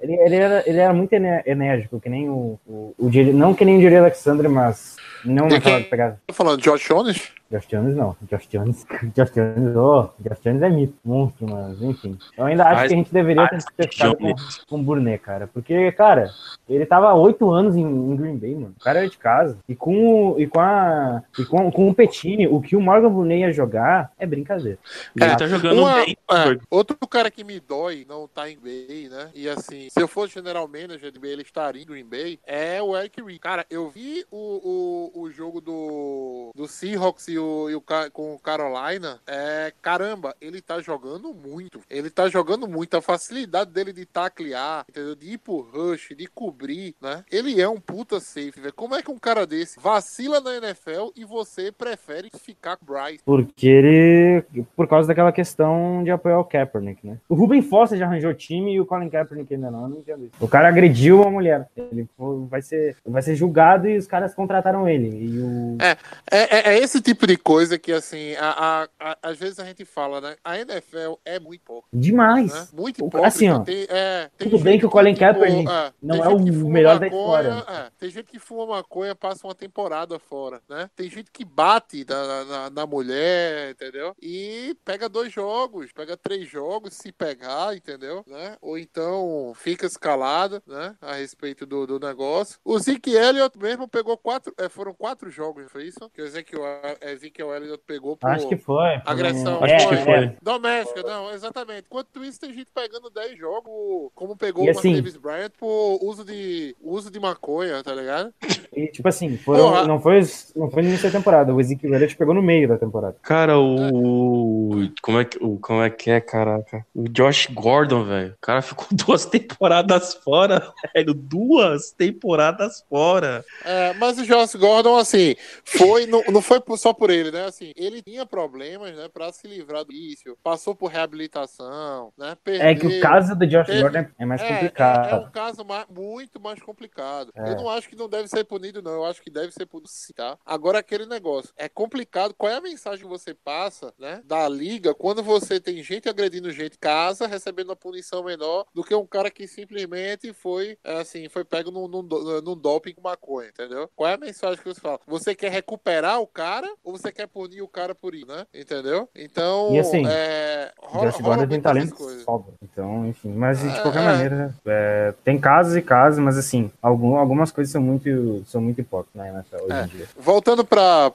[0.00, 3.78] Ele, ele, era, ele era muito enérgico, que nem o, o, o não que nem
[3.78, 5.82] o Jerry Alexander, mas não De quem?
[5.84, 6.20] pegada.
[6.26, 7.32] Tá falando de Josh Jones?
[7.50, 8.16] Josh Jones não.
[8.22, 12.18] Josh Jones, Josh Jones, oh, Josh Jones é mito, monstro, mas enfim.
[12.36, 14.34] Eu ainda acho Mas- que a gente deveria ter ficado com,
[14.68, 15.46] com o Burnet, cara.
[15.46, 16.30] Porque, cara,
[16.68, 18.74] ele tava há oito anos em, em Green Bay, mano.
[18.80, 19.58] O cara era de casa.
[19.68, 21.22] E com, o- e com a.
[21.38, 24.78] E com, com o Petini, o que o Morgan Burnet ia jogar é brincadeira.
[25.14, 26.16] Ele tá jogando Uma- bem.
[26.32, 29.28] é, outro cara que me dói não tá em Bay, né?
[29.34, 32.82] E assim, se eu fosse general manager de Bay, ele estaria em Green Bay, é
[32.82, 33.38] o Eric Reed.
[33.38, 38.34] Cara, eu vi o, o, o jogo do, do Seahawks e o, e o com
[38.34, 39.20] o Carolina.
[39.26, 41.80] É, caramba, ele tá jogando muito.
[41.90, 42.96] Ele tá jogando muito.
[42.96, 45.14] A facilidade dele de taclear, entendeu?
[45.14, 47.24] De ir pro rush, de cobrir, né?
[47.30, 48.72] Ele é um puta safe, velho.
[48.74, 53.22] Como é que um cara desse vacila na NFL e você prefere ficar com Bryce?
[53.24, 54.44] Porque ele.
[54.74, 57.18] Por causa daquela questão de apoiar o Kaepernick, né?
[57.28, 59.82] O Ruben Foster já arranjou time e o Colin Kaepernick ainda não.
[59.82, 60.34] Eu não entendo isso.
[60.40, 61.68] O cara agrediu uma mulher.
[61.76, 62.08] Ele
[62.48, 65.03] vai ser, vai ser julgado e os caras contrataram ele.
[65.08, 65.78] E o.
[65.80, 65.96] É,
[66.30, 69.84] é, é esse tipo de coisa que, assim, a, a- a- às vezes a gente
[69.84, 70.36] fala, né?
[70.44, 72.52] A NFL é muito pouco, Demais.
[72.52, 72.68] né?
[72.72, 73.26] Muito O- hipócrita.
[73.28, 76.38] assim, ó, tem, é, tem tudo bem que o Colin Kaepernick é, não é o
[76.68, 77.64] melhor da história.
[77.68, 80.88] é, tem gente que fuma maconha, passa uma temporada fora, né?
[80.96, 84.14] Tem gente que bate na, na, na mulher, entendeu?
[84.20, 88.24] E pega dois jogos, pega três jogos, se pegar, entendeu?
[88.26, 88.56] Né?
[88.60, 90.94] Ou então fica escalado, né?
[91.00, 92.58] A respeito do, do negócio.
[92.64, 96.10] O Zeke Elliott mesmo pegou quatro, é, foram quatro jogos, foi isso?
[96.10, 96.20] Que
[96.56, 99.00] o é, Ezekiel Elliott pegou por Acho que foi.
[99.06, 99.64] agressão.
[99.64, 100.04] É, Acho que é.
[100.04, 100.36] foi.
[100.42, 101.84] Doméstica, não, exatamente.
[101.86, 105.98] Enquanto isso, tem gente pegando 10 jogos, como pegou E o assim- Davis Bryant por
[106.02, 108.34] uso de, uso de maconha, tá ligado?
[108.76, 109.86] E, tipo assim, foram, Porra.
[109.86, 110.20] não, foi,
[110.56, 111.54] não foi no início da temporada.
[111.54, 113.16] O Ezekiel Elliott pegou no meio da temporada.
[113.22, 114.90] Cara, o.
[115.00, 116.84] Como é, que, o, como é que é, caraca?
[116.94, 118.32] O Josh Gordon, velho.
[118.32, 121.14] O cara ficou duas temporadas fora, velho.
[121.14, 123.44] Duas temporadas fora.
[123.64, 125.34] É, mas o Josh Gordon, assim,
[125.64, 127.44] foi, não, não foi só por ele, né?
[127.46, 132.36] Assim, ele tinha problemas, né, pra se livrar do vício, passou por reabilitação, né?
[132.42, 132.66] Perdeu.
[132.66, 135.08] É que o caso do Josh teve- Gordon é mais É, é, complicado.
[135.08, 137.30] é um caso ma- muito mais complicado.
[137.34, 137.50] É.
[137.50, 138.92] Eu não acho que não deve ser punido, não.
[138.92, 140.38] Eu acho que deve ser punido sim, tá?
[140.44, 141.52] Agora, aquele negócio.
[141.56, 142.34] É complicado.
[142.34, 144.22] Qual é a mensagem que você passa, né?
[144.24, 148.82] Da liga quando você tem gente agredindo gente em casa, recebendo uma punição menor do
[148.84, 153.02] que um cara que simplesmente foi, é, assim, foi pego num, num, num doping com
[153.02, 153.88] maconha, entendeu?
[153.94, 154.98] Qual é a mensagem que você fala?
[155.06, 158.46] Você quer recuperar o cara ou você quer punir o cara por isso, né?
[158.54, 159.08] Entendeu?
[159.14, 162.54] Então, E assim, é, rola, Josh Gordon tem talento sobra.
[162.62, 163.32] Então, enfim.
[163.32, 164.04] Mas de É, qualquer é.
[164.06, 168.80] maneira, é, tem casos e casos, mas assim, algum, algumas coisas são muito, são muito
[168.80, 169.84] hipócritas na NFL hoje É.
[169.84, 170.08] em dia.
[170.16, 171.12] Voltando para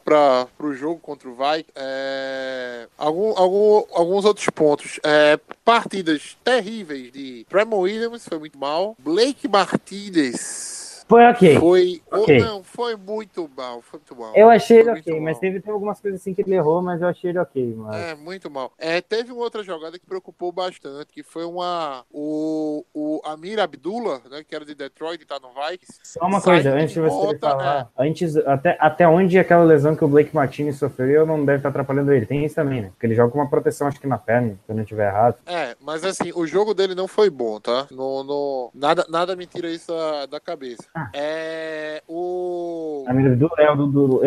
[0.60, 5.00] o jogo contra o Vai, é, algum, algum, alguns outros pontos.
[5.04, 8.96] É, partidas terríveis de Tremor Williams, foi muito mal.
[9.00, 10.79] Blake Martinez
[11.10, 11.58] Foi ok.
[11.58, 12.02] foi.
[12.12, 12.38] oh, ok.
[12.38, 13.82] não, foi muito mal.
[13.82, 14.32] Foi muito mal.
[14.36, 17.08] Eu achei ele ok, mas teve, teve algumas coisas assim que ele errou, mas eu
[17.08, 17.74] achei ele ok.
[17.76, 17.96] Mas...
[17.96, 18.72] É, muito mal.
[18.78, 22.06] É, teve uma outra jogada que preocupou bastante, que foi uma.
[22.12, 26.00] O, o Amir Abdullah, né, que era de Detroit e tá no Vikings.
[26.04, 30.06] Só uma coisa, antes de você volta, falar, antes, até, até onde aquela lesão que
[30.06, 32.28] o Blake Martinez sofreu não deve estar atrapalhando ele.
[32.28, 32.90] Tem isso também, né?
[32.90, 35.38] Porque ele joga com uma proteção, acho que na perna, se eu não estiver errado.
[35.48, 37.88] É, mas assim, o jogo dele não foi bom, tá?
[37.90, 39.92] No, no, nada, nada me tira isso
[40.30, 40.84] da cabeça.
[41.00, 41.10] Ah.
[41.14, 42.04] É.
[42.08, 43.06] O.
[43.08, 44.22] A minha é o do, do.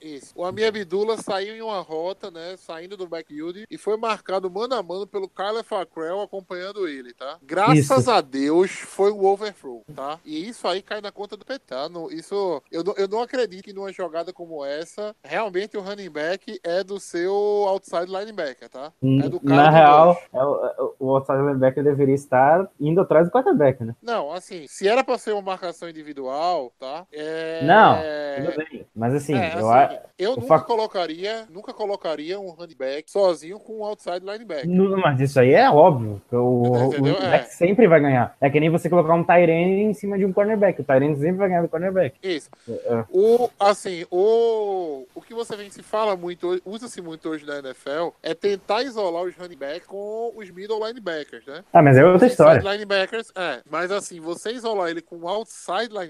[0.00, 0.32] Isso.
[0.36, 2.54] O Amir Abdullah saiu em uma rota, né?
[2.56, 7.38] Saindo do backfield e foi marcado mano a mano pelo Kyler Fackrell acompanhando ele, tá?
[7.42, 8.10] Graças Isso.
[8.10, 10.18] a Deus foi o overthrow, tá?
[10.24, 11.88] E isso aí cai na conta do Petá.
[11.88, 16.10] No, isso, eu, não- eu não acredito que numa jogada como essa, realmente o running
[16.10, 17.32] back é do seu
[17.68, 18.92] outside linebacker, tá?
[19.02, 23.00] É do cara Na real, é o, é o- o outside linebacker deveria estar indo
[23.00, 23.94] atrás do quarterback, né?
[24.02, 26.13] Não, assim, se era pra ser uma marcação individual,
[26.78, 27.06] tá?
[27.12, 27.62] É...
[27.64, 27.96] Não.
[27.96, 28.86] É, Tudo bem.
[28.94, 33.10] Mas assim, é, eu assim, eu o nunca fac- colocaria, nunca colocaria um running back
[33.10, 34.68] sozinho com um outside linebacker.
[34.68, 36.20] Não, Mas isso aí é óbvio.
[36.32, 37.42] O, o running back É.
[37.44, 38.36] sempre vai ganhar.
[38.40, 40.80] É que nem você colocar um Tyrene em cima de um cornerback.
[40.80, 42.16] O Tyrene sempre vai ganhar do cornerback.
[42.22, 42.48] Isso.
[42.68, 43.04] É.
[43.10, 48.10] O, assim, o, o que você vem se fala muito, usa-se muito hoje na NFL,
[48.22, 51.64] é tentar isolar os running backs com os middle linebackers, né?
[51.72, 52.60] Ah, mas é outra história.
[52.60, 53.60] Linebackers, é.
[53.70, 56.03] Mas assim, você isolar ele com um outside linebacker.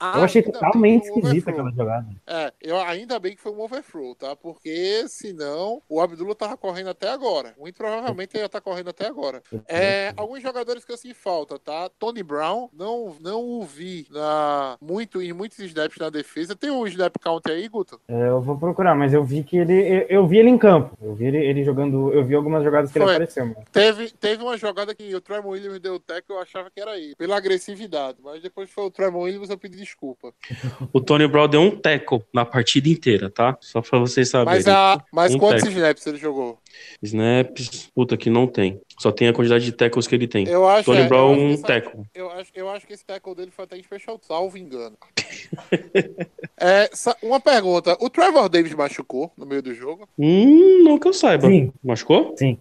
[0.00, 2.06] Eu achei ainda bem totalmente esquisita aquela jogada.
[2.26, 4.34] É, eu, ainda bem que foi um overthrow, tá?
[4.36, 7.54] Porque senão o Abdullah tava correndo até agora.
[7.58, 9.42] Muito provavelmente ele ia estar correndo até agora.
[9.66, 11.90] É, alguns jogadores que eu sinto falta, tá?
[11.98, 16.54] Tony Brown, não, não o vi na, muito, em muitos snaps na defesa.
[16.54, 18.00] Tem um snap count aí, Guto?
[18.08, 19.74] É, Eu vou procurar, mas eu vi que ele.
[19.74, 20.96] Eu, eu vi ele em campo.
[21.00, 22.12] Eu vi ele, ele jogando.
[22.12, 23.14] Eu vi algumas jogadas que ele Foi.
[23.14, 23.46] apareceu.
[23.46, 23.64] Mano.
[23.72, 26.98] Teve, teve uma jogada que o Tremon Williams deu o tackle, eu achava que era
[26.98, 28.18] ele, pela agressividade.
[28.22, 30.32] Mas depois foi o Tremon Williams, eu pedi desculpa.
[30.92, 33.56] O Tony Brown deu um tackle na partida inteira, tá?
[33.60, 34.54] Só pra vocês saberem.
[34.58, 35.76] Mas, a, mas Um quantos tackle.
[35.78, 36.58] snaps ele jogou?
[37.02, 38.80] Snaps, puta que não tem.
[38.98, 40.46] Só tem a quantidade de tackles que ele tem.
[40.48, 42.00] Eu acho, Tony é, Brown, eu acho que um essa- tackle.
[42.14, 44.96] Eu acho, eu acho que esse tackle dele foi até em special, salvo engano.
[46.60, 46.88] é,
[47.22, 50.08] uma pergunta: o Trevor Davis machucou no meio do jogo?
[50.18, 51.48] Hum, não que eu saiba.
[51.48, 51.72] Sim.
[51.82, 52.34] Machucou?
[52.36, 52.58] Sim,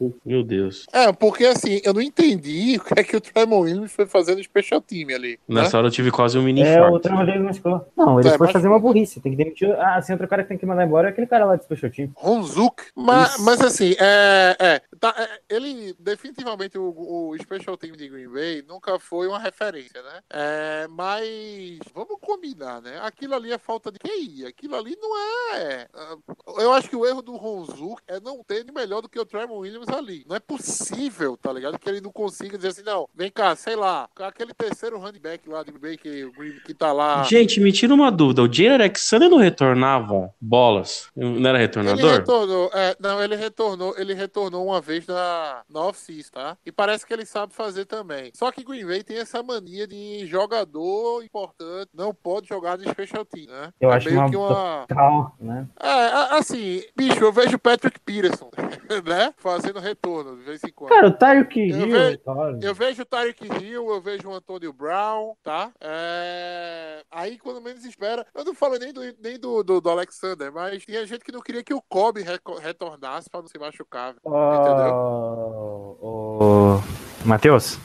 [0.00, 0.14] eu.
[0.24, 0.86] Meu Deus.
[0.92, 4.38] É, porque assim, eu não entendi o que é que o Tremon Williams foi fazendo
[4.38, 5.38] no special team ali.
[5.48, 5.62] né?
[5.62, 6.98] Nessa hora eu tive quase um mini É, o.
[6.98, 7.86] Trevor Davis machucou.
[7.96, 8.48] Não, ele É, foi machucou.
[8.48, 9.20] fazer uma burrice.
[9.20, 9.70] Tem que demitir.
[9.78, 11.90] Ah, assim, outro cara que tem que mandar embora é aquele cara lá de Special
[11.92, 12.10] Team.
[12.16, 12.82] Ronzuk.
[12.96, 13.38] Mas.
[13.56, 18.62] Mas assim, é, é, tá, é, ele definitivamente o, o special team de Green Bay
[18.68, 20.20] nunca foi uma referência, né?
[20.30, 22.98] É, mas vamos combinar, né?
[23.02, 24.44] Aquilo ali é falta de QI.
[24.46, 25.16] Aquilo ali não
[25.56, 25.88] é.
[25.94, 26.16] ah,
[26.58, 29.24] Eu acho que o erro do Ronzuk é não ter ele melhor do que o
[29.24, 30.24] Tremon Williams ali.
[30.28, 31.78] Não é possível, tá ligado?
[31.78, 35.48] Que ele não consiga dizer assim, não, vem cá, sei lá, aquele terceiro running back
[35.48, 36.30] lá de Green Bay que,
[36.64, 37.22] que tá lá.
[37.22, 38.42] Gente, me tira uma dúvida.
[38.42, 41.08] O Jair Alexander não retornava bolas?
[41.16, 42.10] Não era Ele retornador?
[42.10, 46.58] retornou, é, não, ele retornou, ele retornou uma vez na, na off-season, tá?
[46.64, 48.30] E parece que ele sabe fazer também.
[48.34, 53.24] Só que Green Bay tem essa mania de jogador importante, não pode jogar de special
[53.24, 53.72] team, né?
[53.80, 54.84] Eu é acho meio uma- que uma.
[54.88, 55.68] Tal, né?
[55.80, 58.50] É, assim, bicho, eu vejo Patrick Peterson,
[59.06, 59.32] né?
[59.36, 60.90] Fazendo retorno de vez em quando.
[60.90, 61.90] Cara, o Tyreek Eu Hill.
[61.92, 62.58] ve- cara.
[62.62, 65.70] Eu vejo o Tyreek Hill, eu vejo o Antônio Brown, tá?
[65.80, 70.52] É, Aí, quando menos espera, eu não falo nem do, nem do, do, do Alexander,
[70.52, 72.22] mas tinha gente que não queria que o Kobe
[72.60, 74.14] retornasse pra não se machucar.
[74.24, 74.94] Entendeu?
[74.94, 75.98] Ô,
[76.40, 76.82] ô,
[77.24, 77.78] Matheus,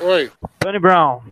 [0.00, 0.30] Oi.
[0.58, 1.22] Tony Brown,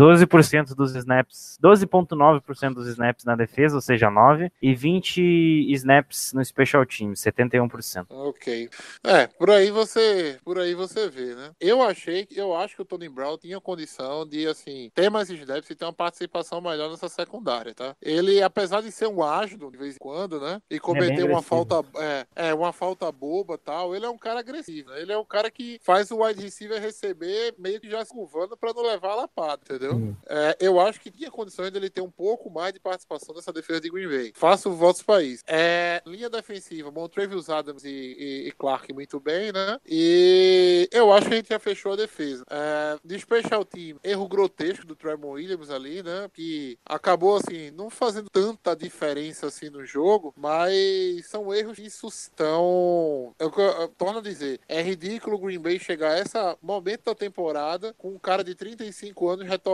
[0.00, 6.42] 12% dos snaps, 12,9% dos snaps na defesa, ou seja, 9, e 20 snaps no
[6.42, 8.06] special team, 71%.
[8.08, 8.70] Ok.
[9.04, 11.50] É, por aí você, por aí você vê, né?
[11.60, 15.68] Eu achei, eu acho que o Tony Brown tinha condição de assim ter mais snaps
[15.68, 17.94] e ter uma participação melhor nessa secundária, tá?
[18.00, 20.62] Ele, apesar de ser um ágil de vez em quando, né?
[20.70, 21.42] E cometer uma agressivo.
[21.42, 24.88] falta, é, é, uma falta boba, tal, ele é um cara agressivo.
[24.90, 25.02] Né?
[25.02, 28.56] Ele é um cara que faz o wide receiver receber meio que já se curvando
[28.56, 29.89] para não levar a lapada, entendeu?
[29.94, 30.16] Uhum.
[30.26, 33.80] É, eu acho que tinha condições dele ter um pouco mais de participação nessa defesa
[33.80, 34.32] de Green Bay.
[34.34, 35.42] Faço votos para isso.
[35.46, 39.78] É, linha defensiva, Montrevious Adams e, e- e Clark muito bem, né?
[39.86, 42.44] E eu acho que a gente já fechou a defesa.
[42.50, 46.28] É, de special team, erro grotesco do Tremon Williams ali, né?
[46.32, 52.06] Que acabou, assim, não fazendo tanta diferença assim no jogo, mas são erros que isso
[52.08, 53.34] estão.
[53.38, 57.14] Eu, eu, torno a dizer, é ridículo o Green Bay chegar a esse momento da
[57.14, 59.69] temporada com um cara de 35 anos retornando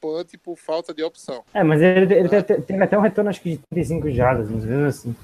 [0.00, 1.42] punt por falta de opção.
[1.54, 4.64] É, mas ele, ele te- teve até um retorno, acho que de 35 jardas, mas
[4.64, 5.16] mesmo assim.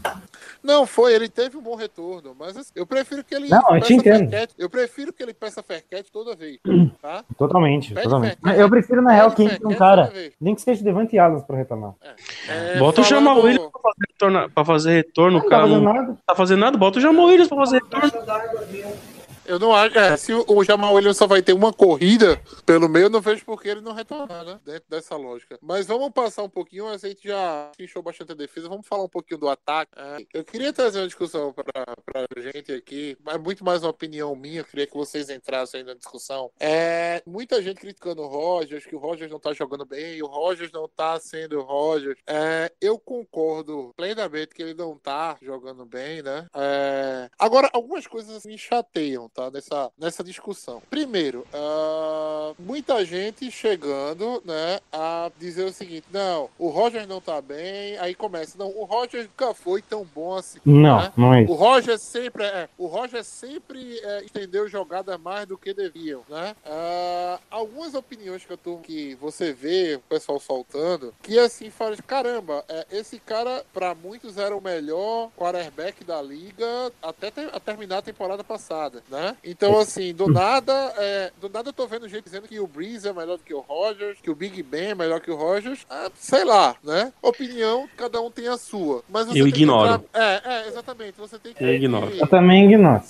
[0.62, 3.81] Não, foi, ele teve um bom retorno, mas assim, eu prefiro que ele Não, eu
[3.83, 4.31] te entendo.
[4.31, 6.59] Faircat, eu prefiro que ele peça Faircat toda vez,
[7.03, 7.22] tá?
[7.37, 8.38] Totalmente, Pede totalmente.
[8.42, 11.92] fé, Eu prefiro, na real, que um cara, nem que seja Devante Adams pra retornar.
[12.48, 15.38] É, Bota o Jamal Williams pra fazer, retorno, pra fazer retorno.
[15.38, 16.18] Não O tá cara fazendo não nada.
[16.27, 16.79] tá fazendo nada.
[16.79, 18.12] Bota o Jamal Williams pra fazer retorno.
[19.47, 19.99] Eu não acho.
[19.99, 23.45] É, se o Jamal Williams só vai ter uma corrida pelo meio, eu não vejo
[23.45, 24.61] por que ele não retornar, né?
[24.65, 25.59] Dentro dessa lógica.
[25.63, 29.09] Mas vamos passar um pouquinho, a gente já fechou bastante a defesa, vamos falar um
[29.09, 29.93] pouquinho do ataque.
[29.97, 34.35] É, eu queria trazer uma discussão pra, pra gente aqui, mas muito mais uma opinião
[34.35, 36.51] minha, eu queria que vocês entrassem aí na discussão.
[36.59, 40.73] É, muita gente criticando o Rogers, que o Rogers não tá jogando bem, o Rogers
[40.73, 42.19] não tá sendo o Rogers.
[42.27, 46.47] É, eu concordo plenamente que ele não tá jogando bem, né?
[46.55, 49.51] É, agora, algumas coisas me chateiam, tá?
[49.51, 50.81] Nessa, nessa discussão.
[50.88, 57.40] Primeiro, ah, muita gente chegando, né, a dizer o seguinte: não, o Roger não tá
[57.42, 57.99] bem.
[57.99, 60.59] Aí começa, não, o Roger nunca foi tão bom assim.
[60.64, 61.12] Não, né?
[61.16, 61.55] não é O isso.
[61.55, 66.55] Roger sempre, é, o Roger sempre é, entendeu jogada mais do que deviam, né?
[66.64, 71.97] Ah, algumas opiniões que eu tô que você vê o pessoal soltando, que assim fala,
[72.07, 77.99] caramba, é, esse cara para muitos era o melhor quarterback da liga até ter- terminar
[77.99, 79.24] a temporada passada, né?
[79.45, 83.07] Então assim, do nada, é, do nada eu tô vendo gente dizendo que o Breeze
[83.09, 85.87] é melhor do que o Rogers, que o Big Ben é melhor que o Rogers,
[85.89, 87.13] Ah, sei lá, né?
[87.23, 89.95] Opinião, cada um tem a sua, mas Eu ignoro.
[89.95, 92.11] entrar- é, é, exatamente, você tem que Eu ignoro.
[92.11, 93.03] Eu também ignoro.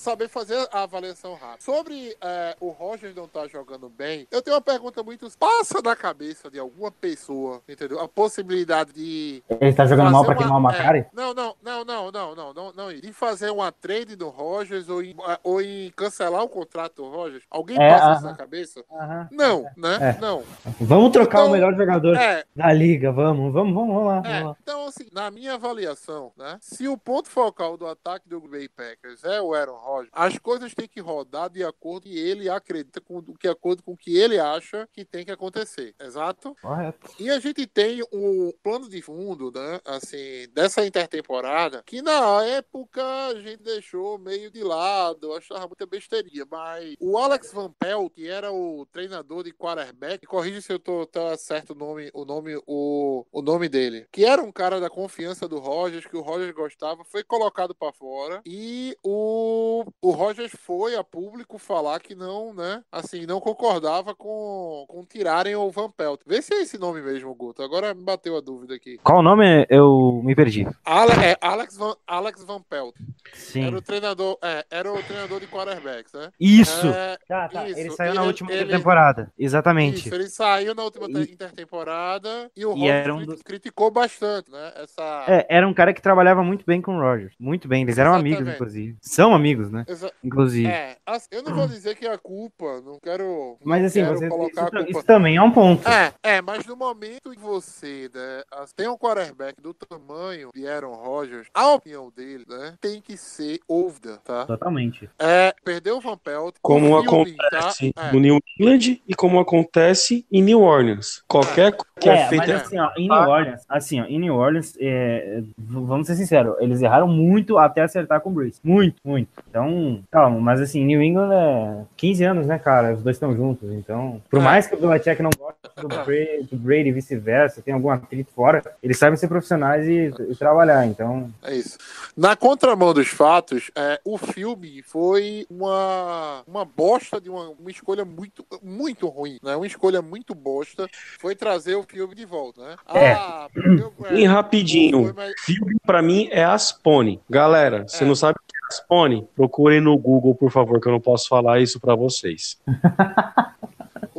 [0.00, 1.60] Saber fazer a avaliação rápida.
[1.60, 5.28] Sobre é, o Roger não estar jogando bem, eu tenho uma pergunta muito.
[5.38, 8.00] Passa na cabeça de alguma pessoa, entendeu?
[8.00, 9.42] A possibilidade de.
[9.60, 11.00] Ele tá jogando mal pra queimar uma- Macari?
[11.00, 12.92] é, não, não, não, não, não, não, não, não.
[12.92, 17.44] De fazer uma trade do Rogers ou em, ou em cancelar o contrato do Rogers.
[17.50, 18.84] Alguém É, passa isso na cabeça?
[18.92, 19.28] Aham.
[19.30, 20.14] Não, né?
[20.16, 20.20] É.
[20.20, 20.42] Não.
[20.80, 24.18] Vamos trocar Então, o melhor jogador É, da liga, vamos, vamos, vamos, vamos lá.
[24.18, 24.56] É, Vamos lá.
[24.62, 26.58] então, assim, na minha avaliação, né?
[26.60, 30.38] Se o ponto focal do ataque do Green Bay Packers é o Aaron Rodgers, as
[30.38, 33.96] coisas têm que rodar de acordo o que ele acredita, com, de acordo com o
[33.96, 35.94] que ele acha que tem que acontecer.
[36.00, 36.56] Exato?
[36.60, 37.10] Correto.
[37.18, 39.80] E a gente tem um plano de fundo, né?
[39.84, 46.46] Assim, dessa intertemporada, que na época a gente deixou meio de lado, achava muita besteirinha,
[46.50, 51.06] mas o Alex Van Pelt, que era o treinador de quarterback, corrija se eu tô
[51.06, 54.90] tá certo o nome, o nome, o, o nome dele, que era um cara da
[54.90, 60.52] confiança do Rogers, que o Rogers gostava, foi colocado para fora e o, o Rogers
[60.64, 62.82] foi a público falar que não, né?
[62.90, 66.20] Assim, não concordava com, com tirarem o Van Pelt.
[66.26, 67.62] Vê se é esse nome mesmo, Guto.
[67.62, 68.98] Agora me bateu a dúvida aqui.
[69.02, 69.66] Qual o nome?
[69.68, 70.66] Eu me perdi.
[70.84, 72.94] Ale, é, Alex, Van, Alex Van Pelt.
[73.34, 73.66] Sim.
[73.66, 76.30] Era o treinador, é, era o treinador de quarterbacks, né?
[76.40, 76.86] Isso!
[76.88, 77.68] É, Tá, tá.
[77.68, 77.78] isso.
[77.78, 79.32] Ele saiu E na ele- última ele- temporada.
[79.38, 80.06] Exatamente.
[80.06, 83.90] Isso, ele saiu na última E- te- intertemporada e o E Rogers era um criticou
[83.90, 84.72] bastante, né?
[84.76, 85.24] Essa.
[85.28, 87.34] É, era um cara que trabalhava muito bem com o Rogers.
[87.38, 87.82] Muito bem.
[87.82, 88.56] Eles eram amigos, Exatamente.
[88.56, 88.96] inclusive.
[89.00, 89.84] São amigos, né?
[89.88, 90.66] essa- Inclusive.
[90.68, 93.56] é, assim, eu não vou dizer que é a culpa, não quero.
[93.64, 94.90] Mas assim, quero você, colocar isso, a culpa.
[94.90, 95.88] isso também é um ponto.
[95.88, 98.42] É, é, mas no momento que você né,
[98.76, 103.60] tem um quarterback do tamanho de Aaron Rodgers, a opinião dele, né, tem que ser
[103.66, 104.46] ouvida, tá?
[104.46, 105.08] Totalmente.
[105.18, 108.08] É, perdeu o Van Pelt, Como acontece tá?
[108.08, 111.22] É, no New England e como acontece em New Orleans.
[111.28, 114.18] Qualquer coisa que é, É, mas feita assim, ó, em New Orleans, assim, ó, em
[114.18, 118.58] New Orleans, é, vamos ser sinceros, eles erraram muito até acertar com o Bruce.
[118.64, 119.28] Muito, muito.
[119.48, 122.94] Então, calma, mas assim, New England é 15 anos, né, cara?
[122.94, 123.70] Os dois estão juntos.
[123.72, 124.42] Então, por É.
[124.42, 128.30] mais que o Belichick não goste do Brady, do Brady e vice-versa, tem algum atrito
[128.32, 130.86] fora, eles sabem ser profissionais e, e trabalhar.
[130.86, 131.78] Então, É isso.
[132.16, 138.04] Na contramão dos fatos, é, o filme foi uma, uma bosta de uma, uma escolha
[138.04, 139.56] muito, muito ruim, né?
[139.56, 140.88] Uma escolha muito bosta.
[141.18, 142.76] Foi trazer o filme de volta, né?
[142.94, 143.12] É.
[143.12, 145.12] Ah, eu- é, Bem rapidinho.
[145.14, 147.20] mais- Filme pra mim é Aspone.
[147.28, 148.06] Galera, você É.
[148.06, 149.26] não sabe o que é Aspone?
[149.34, 152.58] Procurem no Google, por favor, que eu não posso falar isso pra vocês.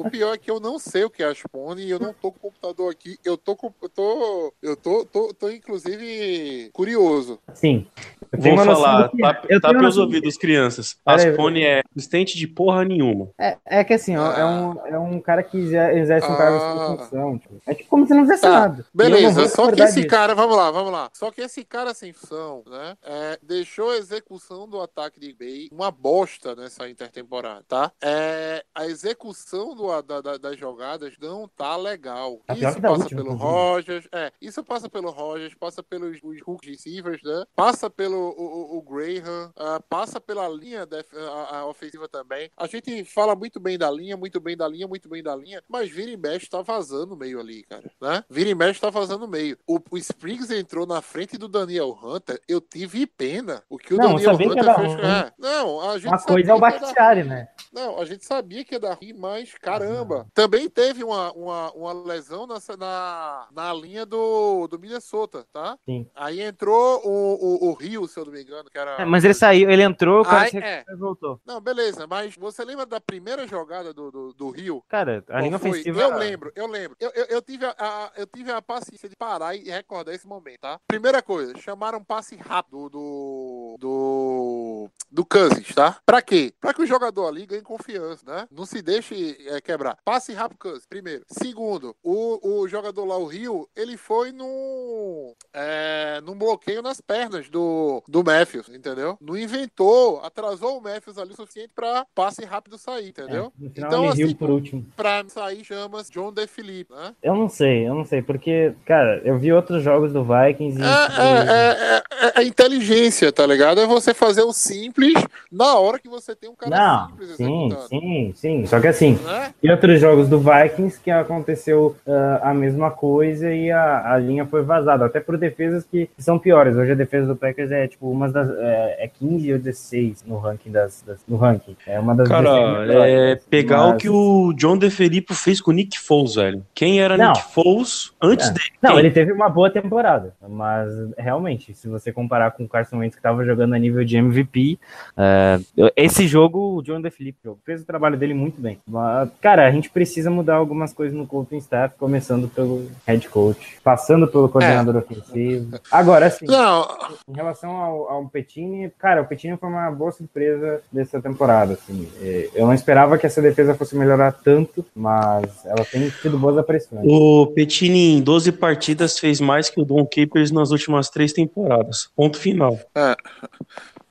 [0.01, 2.31] O pior é que eu não sei o que é Aspone e eu não tô
[2.31, 3.17] com o computador aqui.
[3.23, 7.39] Eu tô com, eu tô, eu tô, tô, tô inclusive curioso.
[7.53, 7.85] sim.
[8.33, 9.33] Vou falar, que é.
[9.33, 10.95] tá, Eu tá pelos do que ouvidos, crianças.
[11.05, 13.29] Aspone é assistente de porra nenhuma.
[13.37, 14.47] É, é que assim, ó, é, Ah.
[14.47, 16.91] um, é um cara que exer- exerce um cargo Ah.
[16.95, 17.37] de função.
[17.37, 18.85] Tipo, é tipo como se não fizesse Tá, nada.
[18.93, 20.07] Beleza, só que esse disso.
[20.07, 21.09] cara, vamos lá, vamos lá.
[21.13, 22.95] Só que esse cara sem função, né?
[23.03, 27.91] é, deixou a execução do ataque de Bay uma bosta nessa intertemporada, tá?
[28.01, 32.39] É, a execução do, da- da- das jogadas não tá legal.
[32.47, 33.35] Tá isso passa última, pelo.
[33.35, 37.43] Rogers, é, isso passa pelo Rogers, passa pelos os hook receivers, né?
[37.55, 42.49] Passa pelo o, o- Graham, ah, passa pela linha def- a, a ofensiva também.
[42.55, 45.63] A gente fala muito bem da linha, muito bem da linha, muito bem da linha,
[45.67, 48.23] mas vira e mexe tá vazando meio ali, cara, né?
[48.29, 49.57] Vira e mexe tá vazando meio.
[49.65, 53.63] O, o Spriggs entrou na frente do Daniel Hunter, eu tive pena.
[53.69, 54.93] O que o Não, Daniel Hunter fez.
[54.93, 55.01] ruim.
[55.01, 57.47] É, não, a gente Uma coisa é o Bakhtiari, né?
[57.71, 59.53] Não, a gente sabia que ia dar ruim, mas
[59.87, 60.27] caramba.
[60.33, 65.77] Também teve uma, uma, uma lesão nessa, na, na linha do, do Minnesota, tá?
[65.85, 66.07] Sim.
[66.15, 69.01] Aí entrou o, o, o Rio, se eu não me engano, que era.
[69.01, 70.83] É, mas ele saiu, ele entrou, o cara Ai, se é.
[70.97, 71.39] voltou.
[71.45, 74.83] Não, beleza, mas você lembra da primeira jogada do, do, do Rio?
[74.87, 76.01] Cara, a linha ofensiva.
[76.01, 76.95] Eu lembro, eu lembro.
[76.99, 80.27] Eu, eu, eu tive a, a- eu tive a paciência de parar e recordar esse
[80.27, 80.79] momento, tá?
[80.87, 83.77] Primeira coisa, chamaram um passe rápido do.
[83.79, 84.89] do.
[85.11, 85.97] do Cousins, tá?
[86.05, 86.53] Pra quê?
[86.59, 88.47] Pra que o jogador ali ganhe confiança, né?
[88.51, 89.97] Não se deixe é, quebrar.
[90.03, 91.23] Passe rápido Cousins, primeiro.
[91.27, 97.49] Segundo, o, o jogador lá, o Rio, ele foi num, é, num bloqueio nas pernas
[97.49, 99.17] do, do Matthews, entendeu?
[99.21, 103.51] Não inventou, atrasou o Matthews ali o suficiente pra passe rápido sair, entendeu?
[103.57, 104.85] No final Então, assim, por último.
[104.95, 107.13] Pra sair chamas John DeFilippe, né?
[107.21, 110.83] Eu não sei, eu não sei, porque, cara, eu vi outros jogos do Vikings e.
[110.83, 112.03] É, é, é,
[112.37, 113.81] é, é inteligência, tá ligado?
[113.81, 115.13] É você fazer o simples
[115.51, 117.87] na hora que você tem um cara Não, simples sim, executando.
[117.89, 118.65] sim, sim.
[118.65, 119.50] Só que assim, Né?
[119.61, 124.45] E outros jogos do Vikings que aconteceu ah, a mesma coisa e a, a linha
[124.45, 126.75] foi vazada, até por defesas que são piores.
[126.75, 130.37] Hoje a defesa do Packers é tipo uma das é, é 15 ou 16 no
[130.37, 131.75] ranking das, das- no ranking.
[131.87, 135.71] É uma das 16 Cara, é pegar o mas- que o John DeFelipe fez com
[135.71, 136.65] o Nick Foles, velho.
[136.73, 137.27] Quem era Não.
[137.33, 138.53] Nick Foles antes É.
[138.53, 138.65] dele?
[138.81, 138.99] Não, Quem?
[138.99, 143.19] ele teve uma boa temporada, mas realmente, se você comparar com o Carson Wentz que
[143.19, 144.77] estava jogando a nível de MVP,
[145.17, 145.59] é,
[145.95, 148.79] esse jogo, o John DeFilippe jogou, fez o trabalho dele muito bem.
[148.87, 153.77] Mas, cara, a gente precisa mudar algumas coisas no coaching staff, começando pelo head coach,
[153.83, 155.79] passando pelo coordenador ofensivo.
[155.91, 156.87] Agora, assim, Não,
[157.27, 162.07] em relação ao, ao Petini, cara, o Petini foi uma boa surpresa dessa temporada, assim.
[162.21, 166.57] É, Eu não esperava que essa defesa fosse melhorar tanto, mas ela tem tido boas
[166.57, 167.01] aparições.
[167.05, 172.09] O Petini, em 12 partidas, fez mais que o Don Capers nas últimas três temporadas.
[172.15, 172.79] Ponto final.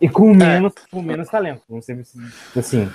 [0.01, 1.63] E com menos, com menos talento.
[2.57, 2.91] Assim.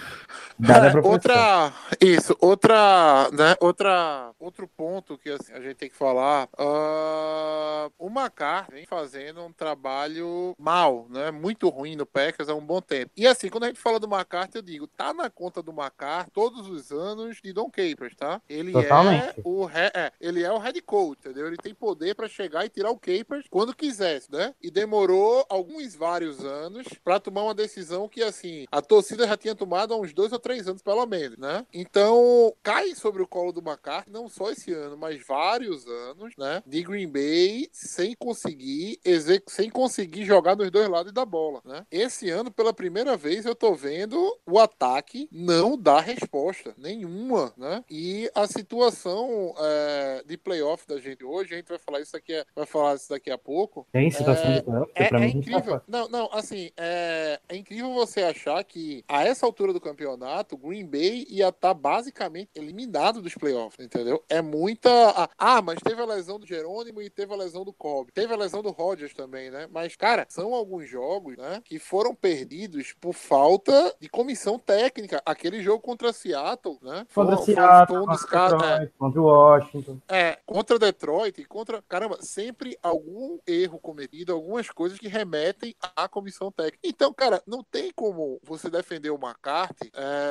[0.58, 5.90] Dada a É, outra, isso, outra, né, outra, outro ponto que assim, a gente tem
[5.90, 12.48] que falar, ah, o Macar vem fazendo um trabalho mal, né, muito ruim no Packers
[12.48, 13.12] há um bom tempo.
[13.18, 16.30] E assim, quando a gente fala do Macar, eu digo, tá na conta do Macar
[16.30, 18.42] todos os anos de Don Capers, tá?
[18.48, 19.42] Ele é Totalmente.
[19.44, 21.48] o he- é, ele é o head coach, entendeu?
[21.48, 24.54] Ele tem poder pra chegar e tirar o Capers quando quisesse, né?
[24.62, 29.54] E demorou alguns vários anos pra tomar uma decisão que assim, a torcida já tinha
[29.56, 31.66] tomado há uns dois ou três anos pelo menos, né?
[31.74, 36.62] Então, cai sobre o colo do McCarthy não só esse ano, mas vários anos, né?
[36.68, 39.00] De Green Bay sem conseguir
[39.48, 41.84] sem conseguir jogar nos dois lados da bola, né?
[41.90, 44.16] Esse ano, pela primeira vez, eu tô vendo
[44.46, 47.84] o ataque não dar resposta nenhuma, né?
[47.90, 52.46] E a situação é, de playoff da gente hoje, a gente vai falar isso aqui,
[52.56, 53.88] vai falar isso daqui a pouco.
[53.92, 55.82] Tem situação É, de playoff, É, é tá incrível.
[55.88, 60.58] Não, não, assim, é, é incrível você achar que a essa altura do campeonato, o
[60.58, 64.24] Green Bay ia estar basicamente eliminado dos playoffs, entendeu?
[64.30, 64.90] É muita.
[65.38, 68.12] ah, mas teve a lesão do Jerônimo e teve a lesão do Cobb.
[68.12, 69.68] Teve a lesão do Rodgers também, né?
[69.72, 75.22] Mas, cara, são alguns jogos, né, que foram perdidos por falta de comissão técnica.
[75.26, 77.06] Aquele jogo contra Seattle, né?
[77.14, 78.62] Contra foi- Seattle, foi um dos contra casos.
[78.64, 79.98] é, Detroit, contra o Washington.
[80.10, 81.82] é, contra Detroit, e contra.
[81.88, 86.80] Caramba, sempre algum erro cometido, algumas coisas que remetem à comissão técnica.
[86.84, 90.25] Então, cara, não tem como você defender o McCarthy é,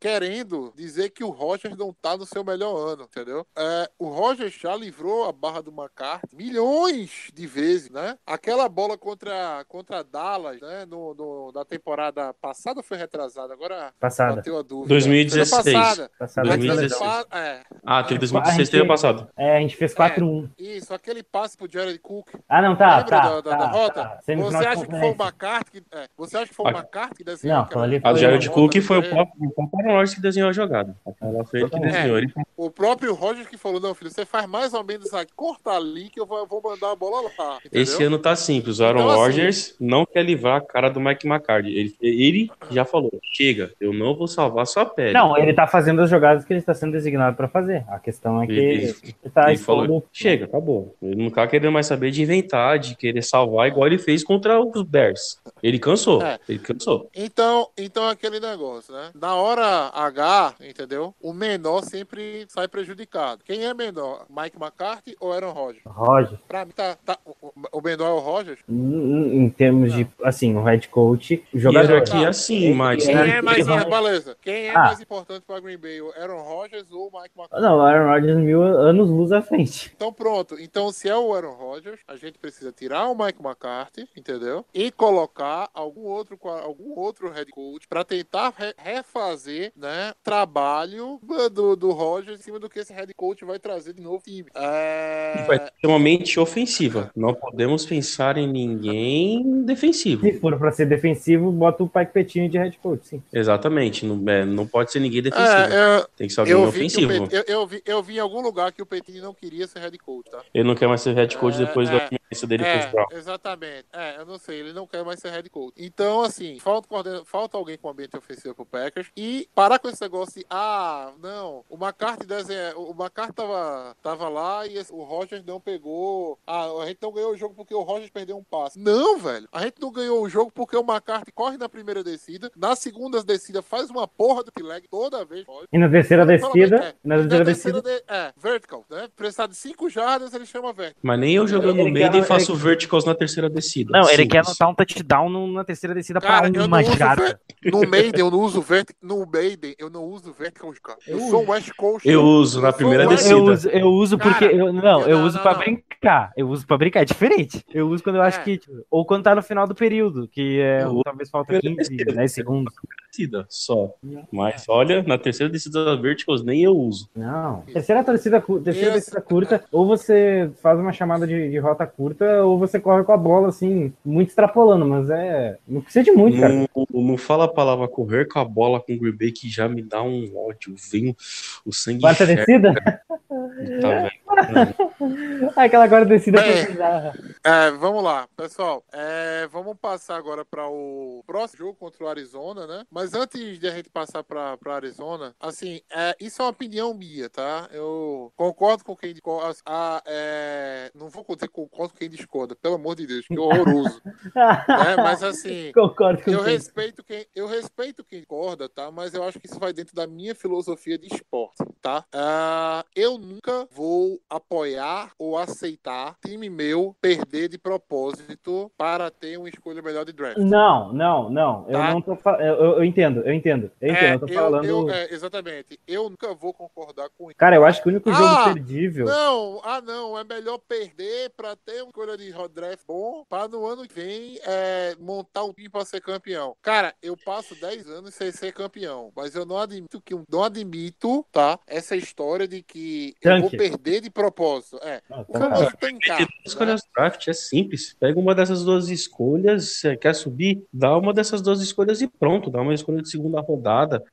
[0.00, 3.46] querendo dizer que o Rogers não tá no seu melhor ano, entendeu?
[3.56, 8.16] É, o Rogers já livrou a barra do McCarthy milhões de vezes, né?
[8.26, 10.84] Aquela bola contra, contra Dallas, né?
[10.86, 13.52] No, no- da temporada passada ou foi retrasada?
[13.52, 14.36] Agora Passada.
[14.36, 14.88] bateu a dúvida.
[14.88, 15.50] 2016.
[15.64, 16.10] Foi na passada.
[16.18, 16.48] Passada.
[16.48, 17.00] 2016.
[17.02, 19.28] Aquele pa- É, Ah, teve A 2016, gente- teve passado.
[19.36, 20.48] É, a gente fez 4-1.
[20.58, 22.28] Isso, aquele passe pro Jared Cook.
[22.48, 23.20] Ah, não, tá, Lembra tá.
[23.20, 23.94] da, da tá, derrota?
[24.04, 24.18] tá.
[24.22, 25.14] Semifinal Você acha que foi o.
[25.22, 26.72] McCarthy que, é, Você acha que foi o Ah.
[26.72, 29.92] McCarthy que desenhou Não, ali A foi- do Jared Cook foi o Próprio, o próprio
[29.92, 30.96] Norris que desenhou a jogada.
[31.04, 31.92] Foi ele que Exatamente.
[31.92, 32.18] desenhou.
[32.18, 35.70] Ele O próprio Rogers que falou, não, filho, você faz mais ou menos aqui, corta
[35.70, 37.58] ali que eu vou, mandar a bola lá.
[37.64, 37.82] Entendeu?
[37.82, 38.78] Esse ano tá simples.
[38.80, 41.70] O Aaron Então, assim- Rodgers não quer livrar a cara do Mike McCarthy.
[41.70, 45.12] Ele, ele já falou: chega, eu não vou salvar sua pele.
[45.12, 47.84] Não, ele tá fazendo as jogadas que ele está sendo designado pra fazer.
[47.88, 50.94] A questão é que Ele- ele, tá ele falou: chega, acabou.
[51.02, 54.60] Ele não tá querendo mais saber de inventar, de querer salvar, igual ele fez contra
[54.60, 55.40] os Bears.
[55.62, 56.22] Ele cansou.
[56.22, 56.38] É.
[56.48, 57.08] Ele cansou.
[57.14, 59.10] Então, então é aquele negócio, né?
[59.20, 61.14] Na hora H, entendeu?
[61.20, 63.42] O menor sempre sai prejudicado.
[63.44, 64.26] Quem é menor?
[64.30, 65.82] Mike McCarthy ou Aaron Rodgers?
[65.86, 68.60] Roger, Pra mim, tá, tá- o, o menor é o Rodgers?
[68.68, 71.90] em em termos de, assim, o head coach, o jogador.
[71.90, 73.04] Hierarquia assim, mas.
[73.04, 74.36] Quem Ele- é mais, ele- beleza.
[74.40, 74.84] Quem é Ah.
[74.84, 76.00] mais importante pra Green Bay?
[76.00, 77.62] O Aaron Rodgers ou o Mike McCarthy?
[77.66, 79.92] Não, o Aaron Rodgers mil anos luz à frente.
[79.96, 80.58] Então pronto.
[80.58, 84.64] Então se é o Aaron Rodgers, a gente precisa tirar o Mike McCarthy, entendeu?
[84.72, 88.74] E colocar algum outro algum outro head coach para tentar re-
[89.08, 91.18] refazer, né, trabalho
[91.50, 94.46] do, do Rodgers em cima do que esse head coach vai trazer de novo time.
[94.54, 95.44] É...
[95.46, 97.10] Vai ser extremamente ofensiva.
[97.16, 100.22] Não podemos pensar em ninguém defensivo.
[100.22, 103.22] Se for pra ser defensivo, bota o Pike Petini de head coach, sim.
[103.32, 104.04] Exatamente.
[104.04, 105.50] Não, é, não pode ser ninguém defensivo.
[105.50, 107.28] É, eu, Tem que ser alguém eu, ofensivo.
[107.28, 109.80] Pet- eu, eu vi, eu vi em algum lugar que o Petini não queria ser
[109.80, 110.42] head coach, tá?
[110.52, 111.92] Ele não quer mais ser head coach É, depois é.
[111.92, 113.86] da primeira dele com os É, exatamente.
[113.92, 115.74] É, eu não sei, ele não quer mais ser head coach.
[115.76, 116.88] Então, assim, falta,
[117.24, 121.64] falta alguém com ambiente ofensivo pro Packers e parar com esse negócio de, ah, não,
[121.68, 126.66] o McCarthy desenha, o McCarthy tava, tava lá e esse- o Rogers não pegou, ah,
[126.82, 128.78] a gente não ganhou o jogo porque o Rogers perdeu um passe.
[128.78, 132.50] Não, velho, a gente não ganhou o jogo porque o McCarthy corre na primeira descida,
[132.56, 135.46] na segunda descida faz uma porra do leg toda vez.
[135.72, 136.94] E na terceira descida, é.
[137.04, 139.08] na terceira descida, de- é, vertical, né?
[139.16, 141.00] Precisar de 5 jardas, ele chama vertical.
[141.02, 143.90] Mas nem eu jogando no meio e faço ele- verticals na terceira descida.
[143.92, 144.60] não, ele quer Simples.
[144.60, 147.38] anotar um touchdown no- na terceira descida Cara, pra eu uma jarda.
[147.62, 148.96] ver- No Maiden eu não uso vertical.
[149.02, 150.98] No Maiden eu não uso vertical, cara.
[151.06, 152.08] Eu, sou um West Coast.
[152.08, 153.34] Eu uso na sou primeira West- descida.
[153.38, 154.48] Eu uso, eu uso porque.
[154.48, 155.58] Cara, eu, não, eu- eu não, uso não, pra não.
[155.60, 156.32] brincar.
[156.36, 157.64] Eu uso pra brincar, é diferente.
[157.74, 158.42] Eu uso quando eu acho É.
[158.44, 158.58] que.
[158.58, 161.90] tipo, Ou quando tá no final do período, que é, Eu talvez falta primeira 15,
[161.96, 162.12] descida.
[162.14, 162.72] 10 segundos.
[163.10, 163.90] descida só.
[164.30, 167.08] Mas olha, na terceira descida da verticals nem eu uso.
[167.16, 167.62] Não.
[167.72, 172.07] Terceira torcida, terceira descida curta, ou você faz uma chamada de, de rota curta,
[172.44, 175.58] ou você corre com a bola, assim, muito extrapolando, mas é.
[175.66, 176.54] Não precisa de muito, cara.
[176.54, 179.68] Não, não fala a palavra correr com a bola com o Green Bay que já
[179.68, 180.74] me dá um ódio.
[180.90, 181.16] Vem
[181.64, 182.74] o sangue Quarta descida?
[183.80, 184.10] tá.
[185.56, 187.14] Aquela quarta descida Bem, foi bizarra.
[187.44, 188.84] É, vamos lá, pessoal.
[188.92, 192.84] É, vamos passar agora para o próximo jogo contra o Arizona, né?
[192.90, 197.28] Mas antes de a gente passar para Arizona, assim, é, isso é uma opinião minha,
[197.28, 197.68] tá?
[197.72, 199.56] Eu concordo com quem discorda.
[199.66, 200.67] Ah, é,
[201.16, 204.00] não vou dizer que concordo com quem discorda, pelo amor de Deus, que horroroso.
[204.34, 204.96] né?
[204.96, 205.72] Mas assim.
[205.72, 206.50] Concordo com Eu você.
[206.50, 208.90] respeito quem eu respeito quem concorda, tá?
[208.90, 212.04] Mas eu acho que isso vai dentro da minha filosofia de esporte, tá?
[212.12, 219.48] Ah, eu nunca vou apoiar ou aceitar time meu perder de propósito para ter uma
[219.48, 220.38] escolha melhor de draft.
[220.38, 221.64] Não, não, não.
[221.68, 221.90] Eu Tá.
[221.92, 222.40] não tô falando.
[222.42, 223.70] Eu, eu- eu entendo, eu entendo.
[223.80, 224.64] Eu entendo, É, eu tô falando.
[224.64, 225.78] eu- é, exatamente.
[225.86, 227.36] Eu nunca vou concordar com isso.
[227.38, 229.06] Cara, eu acho que o único jogo Ah, perdível.
[229.06, 230.97] Não, ah não, é melhor perder
[231.36, 235.52] para ter uma escolha de draft bom para no ano que vem é, montar um
[235.52, 236.56] time para ser campeão.
[236.62, 241.24] Cara, eu passo 10 anos sem ser campeão, mas eu não admito que não admito,
[241.30, 241.58] tá?
[241.66, 243.56] Essa história de que eu vou Tanque.
[243.56, 244.78] perder de propósito.
[244.82, 245.38] É, Ah, o tá.
[245.40, 246.28] famoso tancar.
[246.44, 246.80] Escolha né?
[246.94, 247.94] draft é simples.
[247.98, 252.50] Pega uma dessas duas escolhas, você quer subir, dá uma dessas duas escolhas e pronto.
[252.50, 254.04] Dá uma escolha de segunda rodada.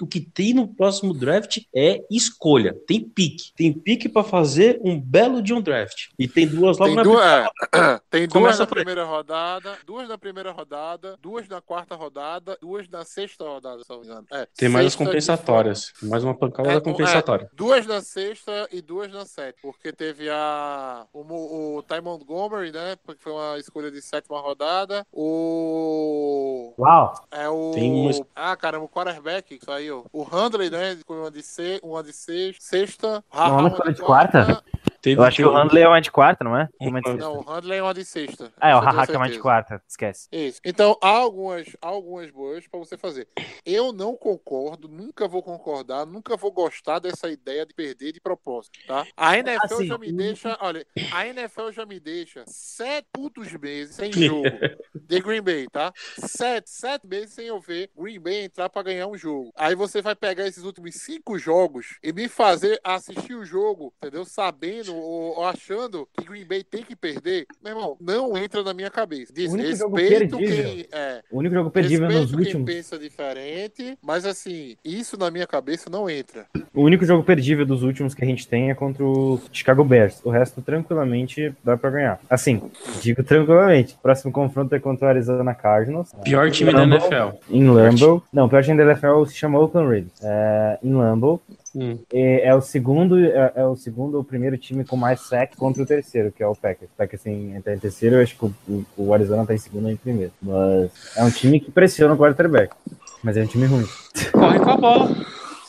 [0.00, 2.74] O que tem no próximo draft é escolha.
[2.86, 3.52] Tem pique.
[3.56, 6.08] Tem pique pra fazer um belo de um draft.
[6.18, 10.18] E tem duas logo Tem na duas, é, tem duas na primeira rodada, duas na
[10.18, 14.26] primeira rodada, duas na quarta rodada, duas na sexta rodada, se não me engano.
[14.32, 15.92] É, Tem mais as sexta de compensatórias.
[16.02, 17.50] Mais uma pancada É, da compensatória.
[17.52, 19.52] Duas na sexta e duas na sétima.
[19.62, 21.06] Porque teve a.
[21.12, 22.96] O, o Ty Montgomery, né?
[23.04, 25.06] Porque foi uma escolha de sétima rodada.
[25.12, 26.74] O.
[26.78, 27.14] Uau!
[27.30, 27.70] É o.
[27.74, 30.06] Tem uma- Ah, caramba, o quarterback que saiu.
[30.12, 30.98] O Handley, né?
[31.06, 31.80] Com uma de, se...
[31.82, 33.24] uma de sex- sexta.
[33.32, 34.62] Não, uma de quarta?
[35.02, 36.68] Teve Eu acho que o Handley é uma de quarta, não é?
[36.80, 37.24] Um- Uma de sexta.
[37.24, 38.52] Não, o Handley é uma de sexta.
[38.60, 39.82] Ah, é, o Isso eu tenho Haha que é uma de quarta.
[39.88, 40.28] Esquece.
[40.30, 40.60] Isso.
[40.64, 43.26] Então, há algumas, há algumas boas para você fazer.
[43.66, 48.78] Eu não concordo, nunca vou concordar, nunca vou gostar dessa ideia de perder de propósito,
[48.86, 49.04] tá?
[49.16, 53.96] A NFL Assim, já me deixa, olha, a NFL já me deixa sete putos meses
[53.96, 54.48] sem jogo
[54.94, 55.92] de Green Bay, tá?
[56.16, 59.52] Sete, sete meses sem eu ver Green Bay entrar para ganhar um jogo.
[59.56, 64.24] Aí você vai pegar esses últimos cinco jogos e me fazer assistir o jogo, entendeu?
[64.24, 68.90] Sabendo ou achando que Green Bay tem que perder, meu irmão, não entra na minha
[68.90, 69.32] cabeça.
[69.32, 70.38] Diz, O único jogo perdível.
[70.38, 71.22] quem é.
[71.30, 72.66] O único jogo perdível nos quem últimos.
[72.72, 76.46] pensa diferente, mas assim, isso na minha cabeça não entra.
[76.74, 80.20] O único jogo perdível dos últimos que a gente tem é contra o Chicago Bears.
[80.24, 82.20] O resto, tranquilamente, dá pra ganhar.
[82.28, 82.62] Assim,
[83.00, 83.96] digo tranquilamente.
[84.02, 86.12] Próximo confronto é contra o Arizona Cardinals.
[86.24, 87.00] Pior time da Lambeau.
[87.00, 87.54] NFL.
[87.54, 88.22] Em Lambeau.
[88.32, 90.12] Não, o pior time da NFL se chama Oakland Raiders.
[90.22, 91.40] É, em Lambeau.
[91.74, 91.98] Hum.
[92.12, 95.82] É, é o segundo, é, é o segundo ou primeiro time com mais sack contra
[95.82, 96.90] o terceiro, que é o Packers.
[96.92, 99.86] O Packers tem, tá em terceiro, eu acho que o, o- Arizona tá em segundo
[99.86, 100.32] ou em primeiro.
[100.42, 102.74] Mas é um time que pressiona o quarterback.
[103.22, 103.86] Mas é um time ruim.
[104.32, 105.10] Corre com a bola.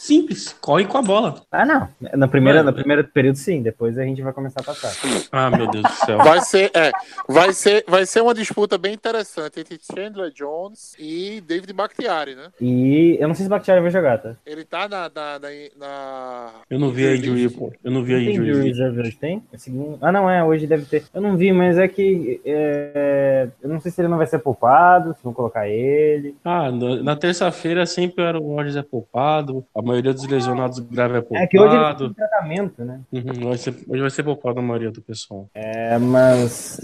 [0.07, 0.53] Simples.
[0.59, 1.41] Corre com a bola.
[1.49, 1.87] Ah, não.
[2.17, 3.61] Na primeira, Mano, no primeiro período, sim.
[3.61, 4.91] Depois a gente vai começar a passar.
[5.31, 6.17] Ah, meu Deus do céu.
[6.17, 6.91] Vai ser, é,
[7.25, 12.49] vai ser, vai ser uma disputa bem interessante entre Chandler Jones e David Bakhtiari, né?
[12.59, 14.35] E eu não sei se Bakhtiari vai jogar, tá?
[14.45, 15.49] Ele tá na, na, na,
[15.79, 17.75] na- Eu não vi a injury report.
[17.81, 19.41] Eu não vi a Não tem injury reserve hoje, tem?
[19.53, 19.97] É segundo...
[20.01, 21.05] Ah, não, é, hoje deve ter.
[21.13, 24.39] Eu não vi, mas é que é, eu não sei se ele não vai ser
[24.39, 26.35] poupado, se vão colocar ele.
[26.43, 29.63] Ah, na, na terça-feira sempre era o Rodgers é poupado.
[29.73, 31.43] A maioria dos lesionados graves é poupado.
[31.43, 32.99] É que hoje ele tá tratamento, né?
[33.11, 35.47] Uhum, vai ser- hoje vai ser poupado a maioria do pessoal.
[35.53, 36.79] É, mas.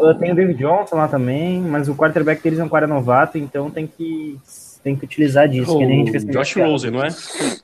[0.00, 3.38] Eu tenho o David Johnson lá também, mas o quarterback deles é um cara novato,
[3.38, 4.38] então tem que.
[4.82, 6.56] Tem que utilizar disso, que nem a gente fez O Josh.
[6.56, 7.08] Rosen, não é?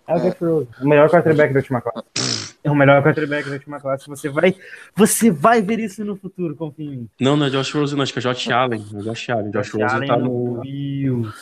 [0.08, 0.68] É o Josh Rosen.
[0.80, 2.39] O melhor quarterback da última classe.
[2.62, 4.06] É o melhor quarterback da última classe.
[4.06, 4.54] Você vai,
[4.94, 7.08] você vai ver isso no futuro, confia em mim.
[7.18, 8.02] Não, não é Josh Rosen, não.
[8.02, 8.84] Acho que é Josh Allen.
[8.94, 9.50] É Josh Allen.
[9.50, 10.60] Josh, Rosen Allen tá no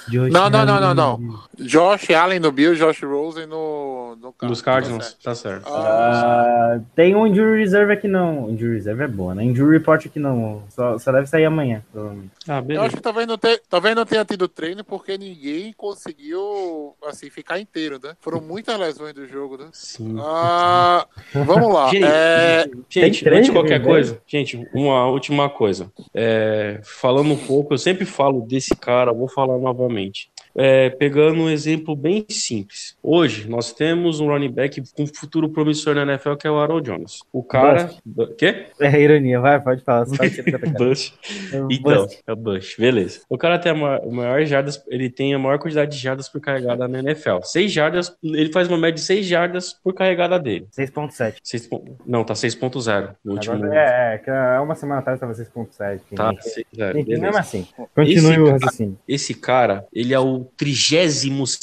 [0.08, 1.40] Josh Não, não, não, não, não.
[1.58, 5.04] Josh Allen no Bill, Josh Rosen no, no Dos Tá Cardinals.
[5.06, 5.22] certo.
[5.22, 5.68] Tá certo.
[5.68, 8.48] Ah, Ah, tem um injury reserve aqui não.
[8.50, 9.42] Injury reserve é boa, né?
[9.42, 10.62] Injury report aqui não.
[10.70, 12.30] Só, só deve sair amanhã, provavelmente.
[12.46, 12.86] Ah, eu beleza.
[12.86, 17.58] acho que talvez não, tenha, talvez não tenha tido treino porque ninguém conseguiu assim, ficar
[17.58, 18.14] inteiro, né?
[18.20, 19.68] Foram muitas lesões do jogo, né?
[19.72, 20.16] Sim.
[20.20, 21.90] Ah, vamos lá.
[21.90, 25.90] Gente, É, Gente, antes de qualquer coisa, gente, uma última coisa.
[26.14, 30.30] É, falando um pouco, eu sempre falo desse cara, vou falar novamente.
[30.56, 32.96] É, pegando um exemplo bem simples.
[33.02, 36.80] Hoje, nós temos um running back com futuro promissor na NFL, que é o Aaron
[36.80, 37.20] Jones.
[37.32, 37.90] O cara.
[38.36, 38.66] Quê?
[38.80, 40.06] É ironia, vai, pode falar.
[40.08, 40.72] Cara.
[40.78, 41.12] Bush.
[41.52, 42.22] É Então, bust.
[42.26, 43.20] é o Bush, beleza.
[43.28, 46.86] O cara tem a maior, jardas, ele tem a maior quantidade de jardas por carregada
[46.88, 47.38] na NFL.
[47.42, 50.66] 6 jardas, ele faz uma média de 6 jardas por carregada dele.
[50.76, 51.36] 6.7.
[51.42, 53.14] 6 pon- não, tá 6.0.
[53.24, 53.66] No último.
[53.72, 56.00] É, é, há uma semana atrás tava 6.7.
[56.14, 56.90] Tá, Enfim, 6.0.
[56.90, 57.22] Enfim, beleza.
[57.22, 57.66] mesmo assim.
[57.94, 58.98] Continue Esse o cara- raciocínio.
[59.08, 61.58] Esse cara, ele é o 32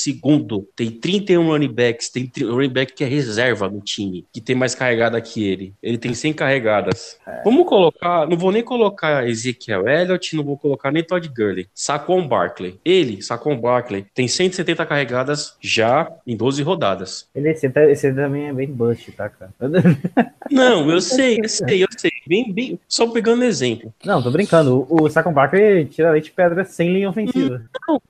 [0.75, 4.75] tem 31 running backs, tem running back que é reserva no time, que tem mais
[4.75, 5.73] carregada que ele.
[5.81, 7.17] Ele tem 100 carregadas.
[7.43, 11.67] Vamos colocar, não vou nem colocar Ezekiel Elliott, não vou colocar nem Todd Gurley.
[11.73, 12.79] Saquon Barkley.
[12.83, 17.27] Ele, Saquon Barkley, tem 170 carregadas já em 12 rodadas.
[17.35, 19.51] Ele, esse, tá- esse também é bem bust, tá, cara?
[20.51, 22.11] Não, eu sei, eu sei, eu sei.
[22.27, 23.93] Bem, bem, só pegando exemplo.
[24.03, 24.85] Não, tô brincando.
[24.89, 27.63] O, o Saquon Barkley tira leite de pedra sem linha ofensiva.
[27.87, 28.01] Não,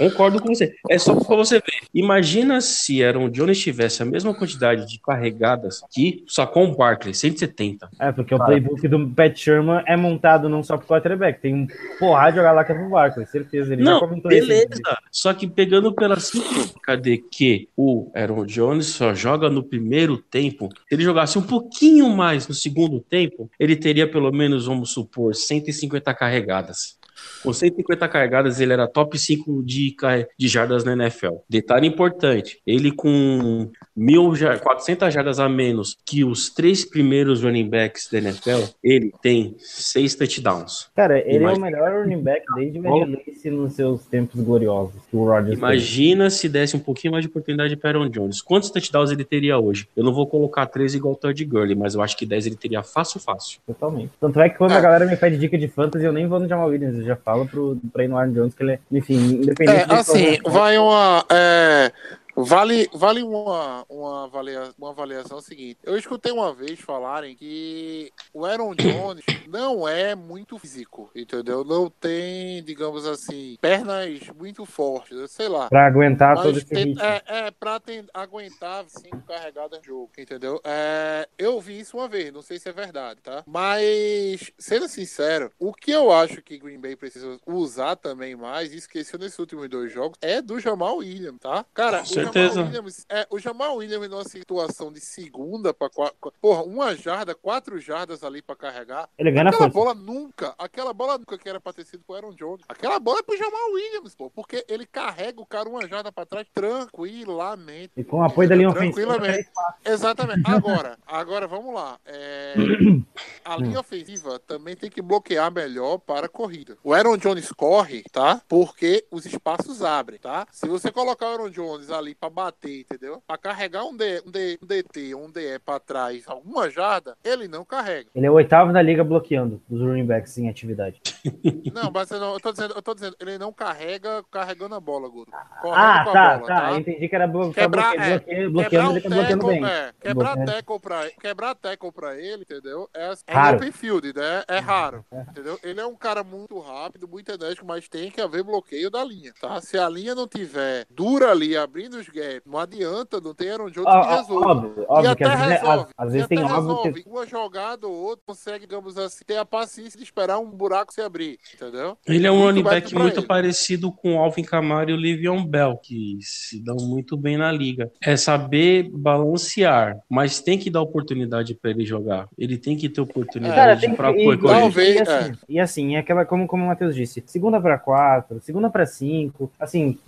[0.00, 0.74] eu concordo com você.
[0.90, 1.84] É só pra você ver.
[1.92, 7.88] Imagina se Aaron Jones tivesse a mesma quantidade de carregadas que o Saquon Barkley, 170.
[7.98, 11.40] É, porque o playbook do Pat Sherman é montado não só pro quarterback.
[11.40, 11.66] Tem um
[11.98, 13.72] porrada de jogar lá que é pro Barkley, certeza.
[13.72, 14.46] Ele já Não, comentou isso.
[14.46, 14.98] beleza.
[15.10, 20.68] Só que pegando pela simples de que o Aaron Jones só joga no primeiro tempo,
[20.88, 25.34] se ele jogasse um pouquinho mais no segundo tempo, ele teria pelo menos, vamos supor,
[25.34, 26.98] 150 carregadas.
[27.42, 29.94] Com 150 carregadas, ele era top 5 de,
[30.38, 31.34] de jardas na NFL.
[31.48, 37.68] Detalhe importante: ele com mil, jar- 400 jardas a menos que os três primeiros running
[37.68, 40.88] backs da NFL, ele tem seis touchdowns.
[40.96, 44.94] Cara, ele é Imagina- o melhor running back desde Lace nos seus tempos gloriosos.
[45.12, 45.58] O Rodgers.
[45.58, 48.40] Imagina se desse um pouquinho mais de oportunidade para Aaron Jones.
[48.40, 49.86] Quantos touchdowns ele teria hoje?
[49.96, 52.56] Eu não vou colocar 13 igual o Todd Gurley, mas eu acho que 10 ele
[52.56, 53.60] teria fácil, fácil.
[53.66, 54.10] Totalmente.
[54.20, 54.76] Tanto é que quando É.
[54.76, 57.13] a galera me pede dica de fantasy, eu nem vou no Jamal Williams, eu já
[57.46, 60.78] pro, pra ir no Aaron Jones, que ele é, enfim, independente É, assim, qual- vai
[60.78, 61.24] uma.
[61.30, 61.92] é,
[62.36, 65.78] vale vale uma, uma, avalia, uma avaliação seguinte.
[65.82, 71.64] Eu escutei uma vez falarem que o Aaron Jones não é muito físico, entendeu?
[71.64, 75.68] Não tem, digamos assim, pernas muito fortes, sei lá.
[75.68, 77.02] Pra aguentar todo esse tem- ritmo.
[77.02, 77.80] é, é pra
[78.12, 80.60] aguentar cinco carregadas de jogo, entendeu?
[80.64, 83.42] É, eu vi isso uma vez, não sei se é verdade, tá?
[83.46, 88.76] Mas, sendo sincero, o que eu acho que Green Bay precisa usar também mais, e
[88.76, 91.64] esqueceu nesses últimos dois jogos, é do Jamal Williams, tá?
[91.74, 92.54] Cara, certeza.
[92.54, 97.34] Jamal Williams, é, o Jamal Williams numa situação de segunda pra quatro, porra, uma jarda,
[97.34, 99.74] quatro jardas ali pra carregar, Ele ganha Aquela força.
[99.74, 102.64] bola nunca, aquela bola nunca que era pra ter sido pro Aaron Jones.
[102.68, 106.24] Aquela bola é pro Jamal Williams, pô, porque ele carrega o cara uma jarda pra
[106.26, 107.92] trás tranquilamente.
[107.96, 109.28] E com o apoio da linha Tranquilamente.
[109.40, 109.74] ofensiva.
[109.84, 110.42] Exatamente.
[110.50, 111.98] Agora, agora vamos lá.
[112.06, 112.54] É,
[113.44, 116.76] a linha ofensiva também tem que bloquear melhor para a corrida.
[116.82, 118.40] O Aaron Jones corre, tá?
[118.48, 120.46] Porque os espaços abrem, tá?
[120.50, 123.22] Se você colocar o Aaron Jones ali pra bater, entendeu?
[123.26, 127.48] Pra carregar um, D, um, D, um DT, um DE pra trás, alguma jarda, ele
[127.48, 128.08] não carrega.
[128.14, 131.00] Ele é o oitavo da liga bloqueando os running backs em atividade.
[131.74, 134.80] Não, mas eu, não, eu, tô dizendo, eu tô dizendo, ele não carrega carregando a
[134.80, 135.32] bola, Guto.
[135.60, 136.70] Correndo Ah, tá, bola, tá.
[136.70, 139.64] Eu entendi que era blo Quebrar, bloqueio, é, bloqueando, ele tá bloqueando bem.
[139.64, 142.88] é, quebrar tackle pra, quebrar tackle pra ele, entendeu?
[142.94, 144.44] É, é open field, né?
[144.46, 145.58] É raro, entendeu?
[145.62, 149.32] Ele é um cara muito rápido, muito enérgico, mas tem que haver bloqueio da linha,
[149.40, 149.60] tá?
[149.60, 153.70] Se a linha não tiver dura ali, abrindo os gaps, não adianta, não tem Aaron
[153.70, 154.50] Jones Ó, que ó, resolva.
[154.50, 155.82] Óbvio, e óbvio que até às vezes, resolve.
[155.96, 157.02] às, às e vezes tem resolve.
[157.02, 157.08] que.
[157.08, 161.00] Uma jogada ou outra consegue, digamos assim, ter a paciência de esperar um buraco se
[161.00, 161.96] abrir, entendeu?
[162.06, 163.26] Ele é um running back muito ele.
[163.26, 167.50] parecido com o Alvin Kamara e o Livion Bell, que se dão muito bem na
[167.50, 167.90] liga.
[168.02, 172.28] É saber balancear, mas tem que dar oportunidade para ele jogar.
[172.36, 174.42] Ele tem que ter oportunidade pra e, corrigir.
[174.42, 178.40] Talvez, e assim, e assim, é aquela, como, como o Matheus disse, segunda pra quatro,
[178.40, 179.98] segunda pra cinco, assim,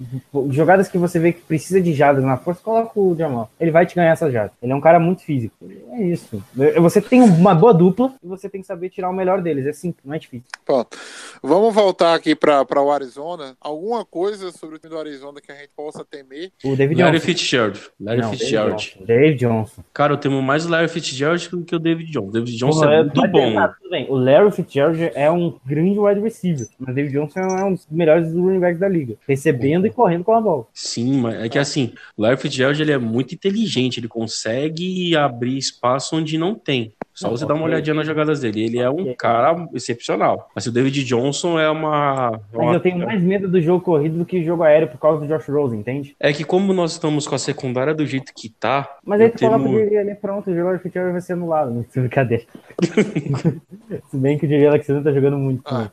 [0.51, 3.51] jogadas que você vê que precisa de jadas na força, coloca o Jamal.
[3.61, 4.53] Ele vai te ganhar essa jada.
[4.63, 5.55] Ele é um cara muito físico.
[5.93, 6.43] É isso.
[6.81, 9.67] Você tem uma boa dupla e você tem que saber tirar o melhor deles.
[9.67, 10.47] É simples, não é difícil.
[10.65, 10.97] Pronto.
[11.43, 13.57] Vamos voltar aqui para o Arizona.
[13.61, 16.51] Alguma coisa sobre o time do Arizona que a gente possa temer?
[16.65, 17.27] O David Larry Johnson.
[17.27, 17.81] Fitzgerald.
[18.01, 18.77] Larry Não, David Fitzgerald.
[18.85, 19.05] Johnson.
[19.07, 19.83] David Johnson.
[19.93, 22.29] Cara, eu temo mais o Larry Fitzgerald do que o David Johnson.
[22.29, 23.55] O David Johnson Porra, é é- muito bom.
[23.91, 24.07] bem.
[24.11, 27.87] O Larry Fitzgerald é um grande wide receiver, mas o David Johnson é um dos
[27.91, 30.67] melhores running backs da liga, recebendo e correndo com a bola.
[30.75, 31.76] Sim, mas é que assim,
[32.17, 36.93] o Larry Fitzgerald ele é muito inteligente, ele consegue abrir espaço onde não tem.
[37.15, 38.63] Só você dar uma olhadinha nas jogadas dele.
[38.63, 40.51] Ele é um cara excepcional.
[40.55, 42.39] Mas o David Johnson é uma.
[42.53, 44.89] é Mas uma- eu tenho mais medo do jogo corrido do que o jogo aéreo
[44.89, 46.15] por causa do Josh Rosen, entende?
[46.21, 48.99] É que como nós estamos com a secundária do jeito que tá.
[49.03, 51.71] Mas aí tu coloca o temo- Jerry ali, pronto, o Larry Fitzgerald vai ser anulado.
[51.73, 52.45] Não é brincadeira.
[54.11, 55.91] Se bem que o Jerry Alexander tá jogando muito Ah.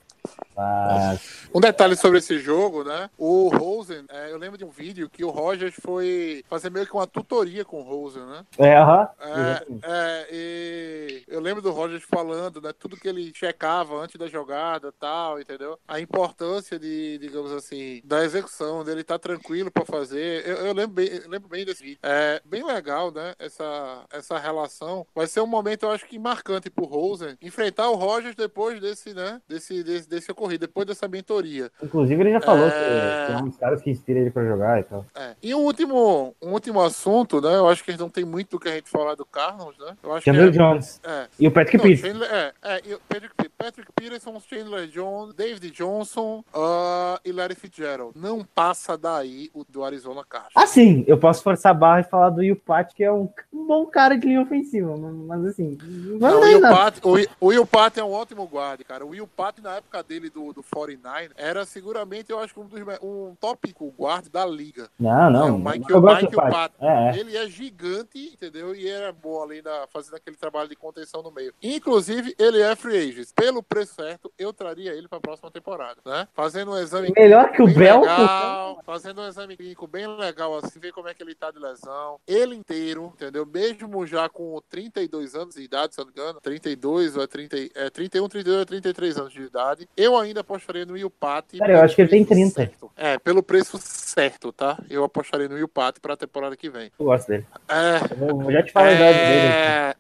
[0.56, 1.48] Mas...
[1.54, 3.10] Um detalhe sobre esse jogo, né?
[3.18, 6.94] O Rosen, é, eu lembro de um vídeo que o Rogers foi fazer meio que
[6.94, 8.46] uma tutoria com o Rosen, né?
[8.58, 9.10] É, aham.
[9.20, 9.86] É, exatamente.
[9.86, 12.72] é, e eu lembro do Rogers falando, né?
[12.78, 15.78] Tudo que ele checava antes da jogada tal, entendeu?
[15.88, 20.46] A importância de, digamos assim, da execução, dele estar tranquilo pra fazer.
[20.48, 22.00] Eu, eu lembro, bem, eu lembro bem desse vídeo.
[22.04, 23.34] É bem legal, né?
[23.40, 25.06] Essa, essa relação.
[25.14, 29.14] Vai ser um momento, eu acho que marcante pro Rosen enfrentar o Rogers depois desse,
[29.14, 29.42] né?
[29.48, 31.72] Desse, desse, desse ocorrido, depois dessa mentoria.
[31.82, 32.70] Inclusive, ele já falou É.
[32.72, 35.06] que, que é um dos caras que inspira ele pra jogar e tal.
[35.16, 35.36] É.
[35.42, 37.56] E um último, um último assunto, né?
[37.56, 39.96] Eu acho que não tem muito do que a gente falar do Carlos, né?
[40.04, 41.02] Eu acho Chandler que é, Jones.
[41.04, 42.04] é, E o Patrick Não, Pierce.
[42.08, 47.56] Chandler- é, é, e o Patrick, Patrick Peterson, Chandler Jones, David Johnson ah, e Larry
[47.56, 48.12] Fitzgerald.
[48.18, 50.54] Não passa daí o do Arizona Cardinals.
[50.56, 54.18] Assim, eu posso forçar a barra e falar do Yupat, que é um, bom cara
[54.18, 56.76] de linha ofensiva, mas, assim, não Não, o, vai Will nada.
[56.76, 57.00] Pat,
[57.40, 59.06] o, Pat é um ótimo guarda, cara.
[59.06, 62.82] O Will Pat, na época dele do, do 49, era seguramente, eu acho um, dos,
[63.02, 64.90] um tópico guarda da liga.
[65.00, 65.48] Não, É, não.
[65.48, 65.60] eu o
[66.02, 66.72] Mike do Pat.
[66.80, 67.20] É, é.
[67.20, 68.76] Ele é gigante, entendeu?
[68.76, 71.54] E era bom ali na, fazendo aquele trabalho de contenção no meio.
[71.62, 73.30] Inclusive, ele é free agent.
[73.36, 76.28] Pelo preço certo, eu traria ele para a próxima temporada, né?
[76.34, 78.02] Fazendo um exame Melhor que o Bel.
[78.02, 81.60] legal, fazendo um exame clínico bem legal assim, ver como é que ele tá de
[81.60, 82.20] lesão.
[82.28, 83.46] Ele inteiro, entendeu?
[83.46, 87.28] Mesmo já com 32 anos de idade, se eu não me engano, 32 ou é
[87.28, 89.88] 30, é 31, 32 ou 33 anos de idade.
[89.96, 91.46] Eu ainda apostaria no Pat.
[91.58, 92.52] Cara, eu acho que ele tem preço 30.
[92.52, 92.92] certo.
[92.98, 94.78] É, pelo preço certo, tá?
[94.90, 96.92] Eu apostaria no Will Pat para a temporada que vem.
[97.00, 97.46] Eu gosto dele.
[97.70, 99.48] É, Eu vou- já te falo a idade dele.
[99.48, 99.96] é...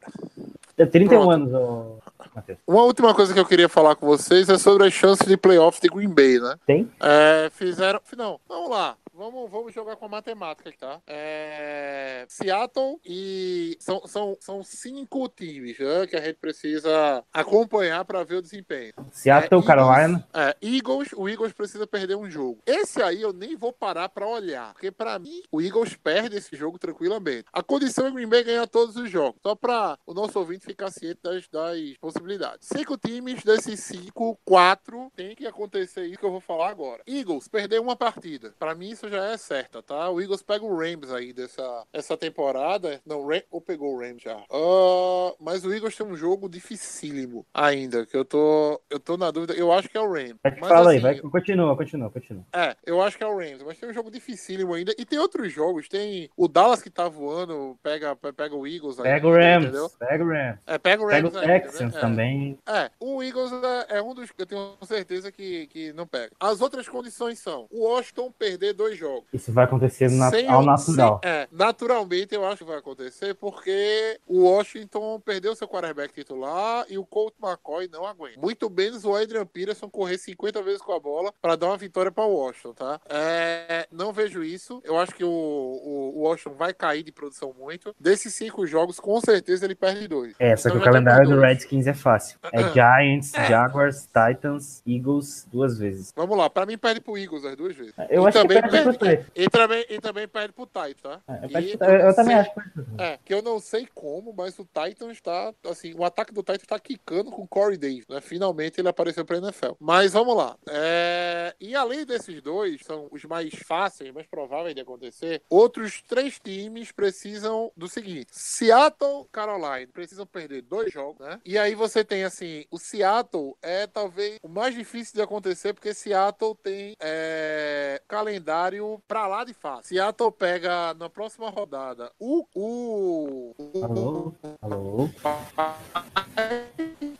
[0.75, 1.31] É 31 Pronto.
[1.31, 1.97] anos, ô,
[2.35, 2.57] Matheus.
[2.67, 5.79] Uma última coisa que eu queria falar com vocês é sobre as chances de playoffs
[5.79, 6.55] de Green Bay, né?
[6.65, 6.91] Tem?
[6.99, 8.01] É, fizeram.
[8.17, 8.95] Não, vamos lá.
[9.15, 10.99] Vamos, vamos jogar com a matemática aqui, tá?
[11.05, 13.77] É, Seattle e.
[13.79, 18.91] São, são, são cinco times né, que a gente precisa acompanhar para ver o desempenho.
[19.11, 20.27] Seattle, É, Carolina.
[20.33, 22.59] Eagles, é, Eagles, o Eagles precisa perder um jogo.
[22.65, 26.55] Esse aí eu nem vou parar pra olhar, porque pra mim o Eagles perde esse
[26.55, 27.45] jogo tranquilamente.
[27.53, 30.65] A condição é o Green Bay ganhar todos os jogos, só pra o nosso ouvinte
[30.65, 32.67] ficar ciente das, das possibilidades.
[32.67, 37.03] Cinco times desses cinco, quatro tem que acontecer isso que eu vou falar agora.
[37.05, 40.09] Eagles perder uma partida, pra mim isso já é certa, tá?
[40.09, 44.21] O Eagles pega o Rams aí dessa essa temporada, não, Ram, ou pegou o Rams
[44.21, 44.37] já.
[44.51, 49.31] Ah, mas o Eagles tem um jogo dificílimo ainda, que eu tô eu tô na
[49.31, 49.53] dúvida.
[49.53, 50.35] Eu acho que é o Rams.
[50.43, 52.45] Mas, fala aí, assim, vai, continua, continua, continua.
[52.53, 54.93] é, eu acho que é o Rams, mas tem um jogo dificílimo ainda.
[54.97, 59.03] E tem outros jogos, tem o Dallas que tá voando, pega, pega o Eagles aí.
[59.03, 59.89] Pega o Rams, Entendeu?
[59.99, 60.59] pega o Rams.
[60.65, 62.01] É, pega o Pega o Rams ainda, Texans né?
[62.01, 62.59] Também.
[62.67, 63.51] É, o Eagles
[63.89, 66.31] é, é um dos que eu tenho certeza que, que não pega.
[66.39, 69.25] As outras condições são o Washington perder dois jogos.
[69.33, 71.19] Isso vai acontecer na- Sem ao natural.
[71.23, 76.85] sem- é, naturalmente eu acho que vai acontecer porque o Washington perdeu seu quarterback titular
[76.89, 78.39] e o Colt McCoy não aguenta.
[78.39, 82.11] Muito menos o Adrian Peterson correr 50 vezes com a bola para dar uma vitória
[82.11, 82.99] para o Washington, tá?
[83.09, 84.81] É, não vejo isso.
[84.83, 87.95] Eu acho que o, o, o Washington vai cair de produção muito.
[87.99, 90.33] Desses cinco jogos, com certeza ele perde dois.
[90.39, 91.47] É, só que Então o calendário do dois.
[91.47, 92.37] Redskins é fácil.
[92.53, 96.13] É Giants, Jaguars, Titans, Eagles, duas vezes.
[96.15, 97.93] Vamos lá, para mim perde pro Eagles as duas vezes.
[98.09, 99.25] Eu e acho que também perde pro Titans.
[99.35, 101.21] e, também, e também perde pro Titans, tá?
[101.27, 102.51] É, E eu eu, também acho.
[102.97, 106.67] É, que eu não sei como, mas o Titans tá, assim, o ataque do Titans
[106.67, 108.21] tá quicando com o Corey Davis, né?
[108.21, 109.73] Finalmente ele apareceu pra NFL.
[109.79, 110.57] Mas vamos lá.
[110.69, 116.39] É, E além desses dois, são os mais fáceis, mais prováveis de acontecer, outros três
[116.39, 121.39] times precisam do seguinte: Seattle, Carolina, precisam perder dois jogos, né?
[121.45, 125.93] E aí você tem, assim, o Seattle é talvez o mais difícil de acontecer, porque
[125.93, 128.72] Seattle tem é, calendário
[129.07, 129.89] pra lá de fácil.
[129.89, 132.45] Seattle pega na próxima rodada o.
[132.55, 134.33] o, o Alô?
[134.61, 135.09] Alô?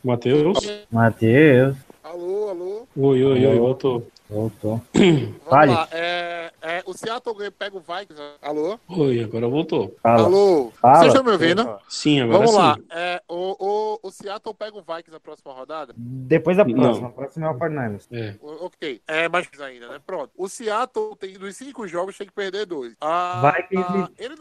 [0.02, 0.86] Matheus?
[0.90, 2.88] Matheus, Alô, alô.
[2.96, 4.06] Oi, oi, oi, voltou.
[4.34, 4.82] Voltou.
[5.46, 5.88] Lá.
[5.92, 8.20] É, é, o Seattle pega o Vikings.
[8.42, 8.78] Alô?
[8.88, 9.94] Oi, agora voltou.
[10.02, 10.24] Fala.
[10.24, 10.72] Alô?
[10.80, 10.98] Fala.
[10.98, 11.78] Vocês estão me ouvindo?
[11.88, 12.56] Sim, agora Vamos sim.
[12.56, 12.78] lá.
[12.90, 15.94] É, o, o, o Seattle pega o Vikings na próxima rodada?
[15.96, 16.74] Depois da Não.
[16.74, 17.08] próxima.
[17.08, 18.06] A próxima é o 49ers.
[18.10, 18.34] É.
[18.42, 19.02] Ok.
[19.06, 20.00] É mais ainda, né?
[20.04, 20.30] Pronto.
[20.36, 22.94] O Seattle tem dos cinco jogos tem que perder dois.
[23.00, 24.33] Ah, Vikings ah, ele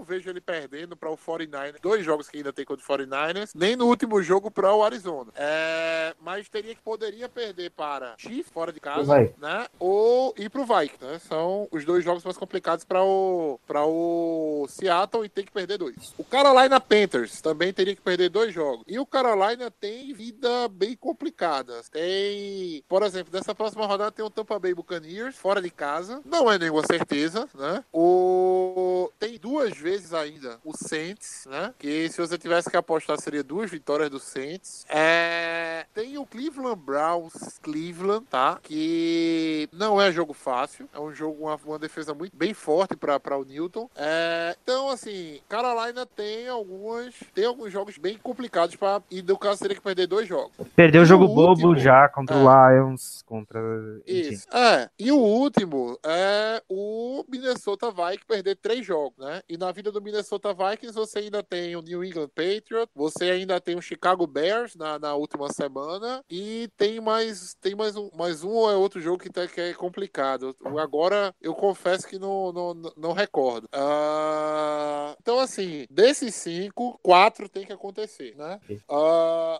[0.00, 1.80] não, vejo ele perdendo para o 49ers.
[1.80, 5.30] Dois jogos que ainda tem contra o 49ers, nem no último jogo para o Arizona.
[5.36, 9.34] É, mas teria que poderia perder para Chiefs fora de casa, Vai.
[9.38, 9.66] né?
[9.78, 11.18] Ou ir pro Vikings, né?
[11.18, 15.78] São os dois jogos mais complicados para o para o Seattle e tem que perder
[15.78, 16.14] dois.
[16.16, 18.84] O Carolina Panthers também teria que perder dois jogos.
[18.88, 21.80] E o Carolina tem vida bem complicada.
[21.90, 26.20] Tem, por exemplo, dessa próxima rodada tem o Tampa Bay Buccaneers fora de casa.
[26.24, 27.84] Não é nenhuma certeza, né?
[27.92, 31.74] O tem duas vezes ainda o Saints, né?
[31.78, 34.86] Que se você tivesse que apostar seria duas vitórias do Saints.
[34.88, 35.86] É...
[35.94, 38.58] Tem o Cleveland Browns, Cleveland, tá?
[38.62, 40.88] Que não é jogo fácil.
[40.92, 43.88] É um jogo uma, uma defesa muito bem forte para o Newton.
[43.96, 44.56] É...
[44.62, 49.76] Então assim, Carolina tem algumas tem alguns jogos bem complicados para e no caso teria
[49.76, 50.52] que perder dois jogos.
[50.74, 51.76] Perdeu o jogo o bobo último?
[51.78, 53.60] já contra o Lions, contra.
[54.06, 54.32] enfim.
[54.34, 54.46] Isso.
[54.52, 54.88] É.
[54.98, 59.42] E o último é o Minnesota Vikings perder três jogos, né?
[59.48, 63.58] E na vida do Minnesota Vikings você ainda tem o New England Patriots, você ainda
[63.58, 68.44] tem o Chicago Bears na, na última semana e tem mais tem mais um mais
[68.44, 70.54] um ou é outro jogo que, tá, que é complicado.
[70.78, 73.66] Agora eu confesso que não, não, não recordo.
[73.72, 78.60] Ah, então assim, desses cinco, quatro tem que acontecer, né?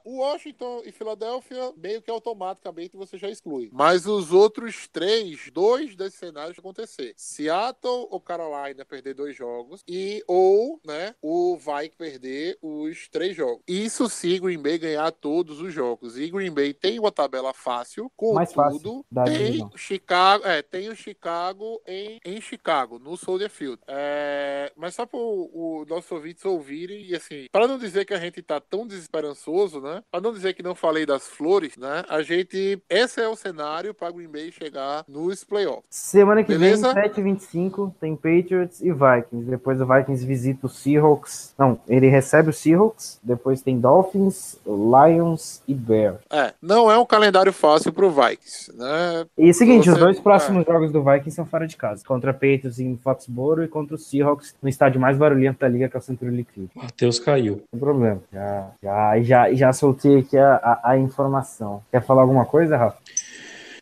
[0.05, 3.71] O Washington e Filadélfia, meio que automaticamente você já exclui.
[3.73, 7.15] Mas os outros três, dois desses cenários acontecer.
[7.17, 13.63] Seattle ou Carolina perder dois jogos e ou, né, o Vikings perder os três jogos.
[13.67, 16.19] Isso se Green Bay ganhar todos os jogos.
[16.19, 19.71] E Green Bay tem uma tabela fácil, Mais fácil contudo, da tem divisão.
[19.77, 23.81] Chicago, é, tem o Chicago em, em Chicago, no Soldier Field.
[23.87, 28.19] É, mas só para o nossos ouvintes ouvirem, e assim, para não dizer que a
[28.19, 30.03] gente tá tão desesperançoso, né?
[30.11, 32.05] Para não dizer que não falei das flores, né?
[32.09, 32.81] A gente.
[32.89, 35.85] Esse é o cenário para Green Bay chegar nos playoffs.
[35.91, 36.93] Semana que Beleza?
[36.95, 39.51] vem, 7h25, tem Patriots e Vikings.
[39.51, 41.55] Depois o Vikings visita o Seahawks.
[41.59, 43.19] Não, ele recebe o Seahawks.
[43.23, 46.19] Depois tem Dolphins, Lions e Bears.
[46.31, 49.27] É, não é um calendário fácil pro Vikings, né?
[49.37, 52.03] E seguinte, Você- os dois próximos jogos do Vikings são fora de casa.
[52.07, 55.97] Contra Patriots em Foxborough e contra o Seahawks no estádio mais barulhento da liga, que
[55.97, 56.69] é o Century Liquid.
[56.75, 57.63] Matheus caiu.
[57.71, 58.21] Sem problema.
[58.33, 61.83] Já, já, já, já soltei aqui a, a, a informação.
[61.91, 62.97] Quer falar alguma coisa, Rafa?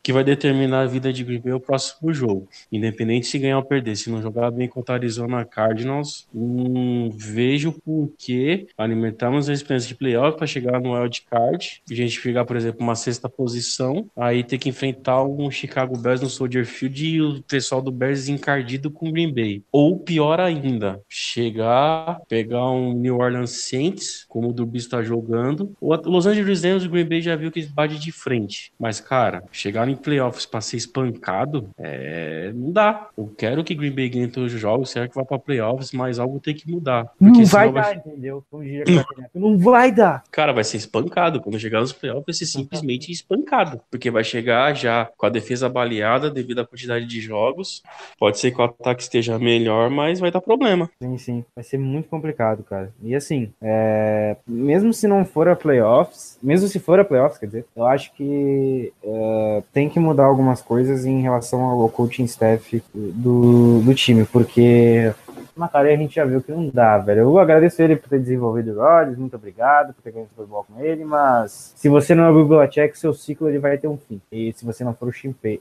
[0.08, 2.48] Que vai determinar a vida de Green Bay o próximo jogo.
[2.72, 3.94] Independente se ganhar ou perder.
[3.94, 9.86] Se não jogar bem contra a Arizona Cardinals, não vejo por que alimentarmos a esperança
[9.86, 11.82] de playoff para chegar no wild card.
[11.90, 16.22] A gente pegar, por exemplo, uma sexta posição, aí ter que enfrentar um Chicago Bears
[16.22, 19.62] no Soldier Field e o pessoal do Bears encardido com Green Bay.
[19.70, 25.76] Ou pior ainda, chegar, pegar um New Orleans Saints, como o Durbis está jogando.
[25.82, 28.72] Los Angeles Rams o Green Bay já viu que batem de frente.
[28.78, 32.52] Mas, cara, chegar em playoffs para ser espancado, é...
[32.54, 33.08] não dá.
[33.16, 36.18] Eu quero que Green Bay ganhe todos os jogos, quero que vá para playoffs, mas
[36.18, 37.10] algo tem que mudar.
[37.20, 38.44] Não vai dar, entendeu?
[38.50, 40.24] Crack Neto, Não vai dar.
[40.30, 41.40] Cara, vai ser espancado.
[41.40, 43.80] Quando chegar nos playoffs, vai ser simplesmente espancado.
[43.90, 47.82] Porque vai chegar já com a defesa baleada devido à quantidade de jogos.
[48.18, 50.90] Pode ser que o ataque esteja melhor, mas vai dar problema.
[51.00, 51.44] Sim, sim.
[51.54, 52.92] Vai ser muito complicado, cara.
[53.02, 57.46] E assim, é, mesmo se não for a playoffs, mesmo se for a playoffs, quer
[57.46, 62.82] dizer, eu acho que é, tem que mudar algumas coisas em relação ao coaching staff
[62.92, 65.12] do, do time, porque
[65.58, 67.20] Macari a gente já viu que não dá, velho.
[67.20, 70.46] Eu agradeço ele por ter desenvolvido o Rodgers, muito obrigado por ter ganho o Super
[70.46, 73.88] Bowl com ele, mas se você não é o Belichick, seu ciclo ele vai ter
[73.88, 74.20] um fim.
[74.30, 75.12] E se você não for o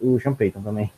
[0.02, 0.92] o Payton também.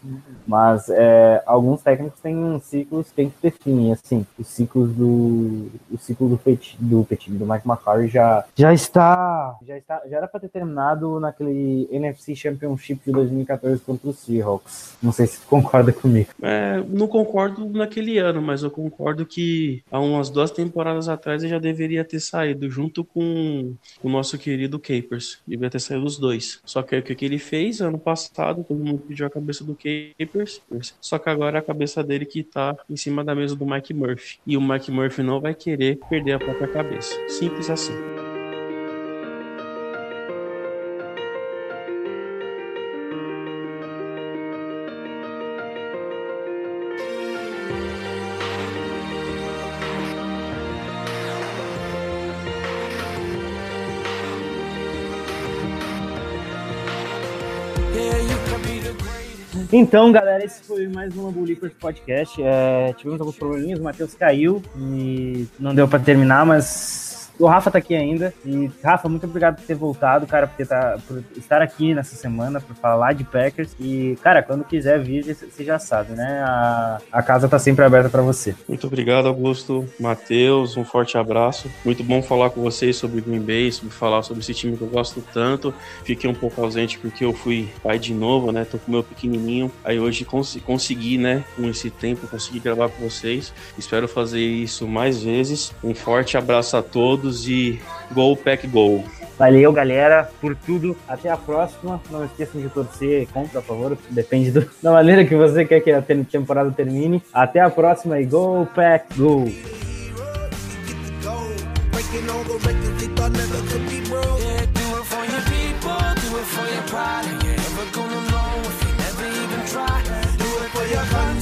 [0.47, 4.91] Mas é, alguns técnicos têm ciclos que tem que ter fim, e, assim, os ciclos
[4.93, 10.01] do o ciclo do Petit, do Petit, do Mike McCarthy já já está já está
[10.09, 14.97] já era para ter terminado naquele NFC Championship de 2014 contra os Seahawks.
[15.01, 16.29] Não sei se tu concorda comigo.
[16.41, 18.88] É, não concordo naquele ano, mas eu concordo
[19.25, 24.37] que há umas duas temporadas atrás ele já deveria ter saído junto com o nosso
[24.37, 25.39] querido Capers.
[25.47, 26.59] Devia ter saído os dois.
[26.65, 30.61] Só que o que ele fez ano passado, todo mundo pediu a cabeça do Capers.
[30.99, 33.93] Só que agora é a cabeça dele que tá em cima da mesa do Mike
[33.93, 34.39] Murphy.
[34.45, 37.15] E o Mike Murphy não vai querer perder a própria cabeça.
[37.27, 38.18] Simples assim.
[59.71, 62.41] Então, galera, esse foi mais um Lambu Leapers Podcast.
[62.41, 67.08] É, tivemos alguns probleminhas, o Matheus caiu e não deu pra terminar, mas
[67.39, 68.33] o Rafa tá aqui ainda.
[68.45, 72.59] E, Rafa, muito obrigado por ter voltado, cara, por, tá, por estar aqui nessa semana,
[72.59, 73.75] por falar de Packers.
[73.79, 76.43] E, cara, quando quiser vir, você já sabe, né?
[76.45, 78.53] A, a casa tá sempre aberta para você.
[78.67, 81.71] Muito obrigado, Augusto, Matheus, um forte abraço.
[81.85, 84.89] Muito bom falar com vocês sobre Green Bay, sobre falar sobre esse time que eu
[84.89, 85.73] gosto tanto.
[86.03, 88.65] Fiquei um pouco ausente porque eu fui pai de novo, né?
[88.65, 89.71] Tô com meu pequenininho.
[89.83, 93.53] Aí hoje cons consegui, né, com esse tempo, consegui gravar com vocês.
[93.77, 95.73] Espero fazer isso mais vezes.
[95.83, 97.79] Um forte abraço a todos e
[98.11, 99.03] Go Pack Go.
[99.39, 100.97] Valeu, galera, por tudo.
[101.07, 102.01] Até a próxima.
[102.11, 103.97] Não esqueçam de torcer contra, por favor.
[104.09, 107.23] Depende do, da maneira que você quer que a temporada termine.
[107.33, 109.45] Até a próxima e Go Pack Go!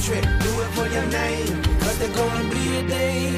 [0.08, 3.37] Do it for your name, cause there's gonna be a day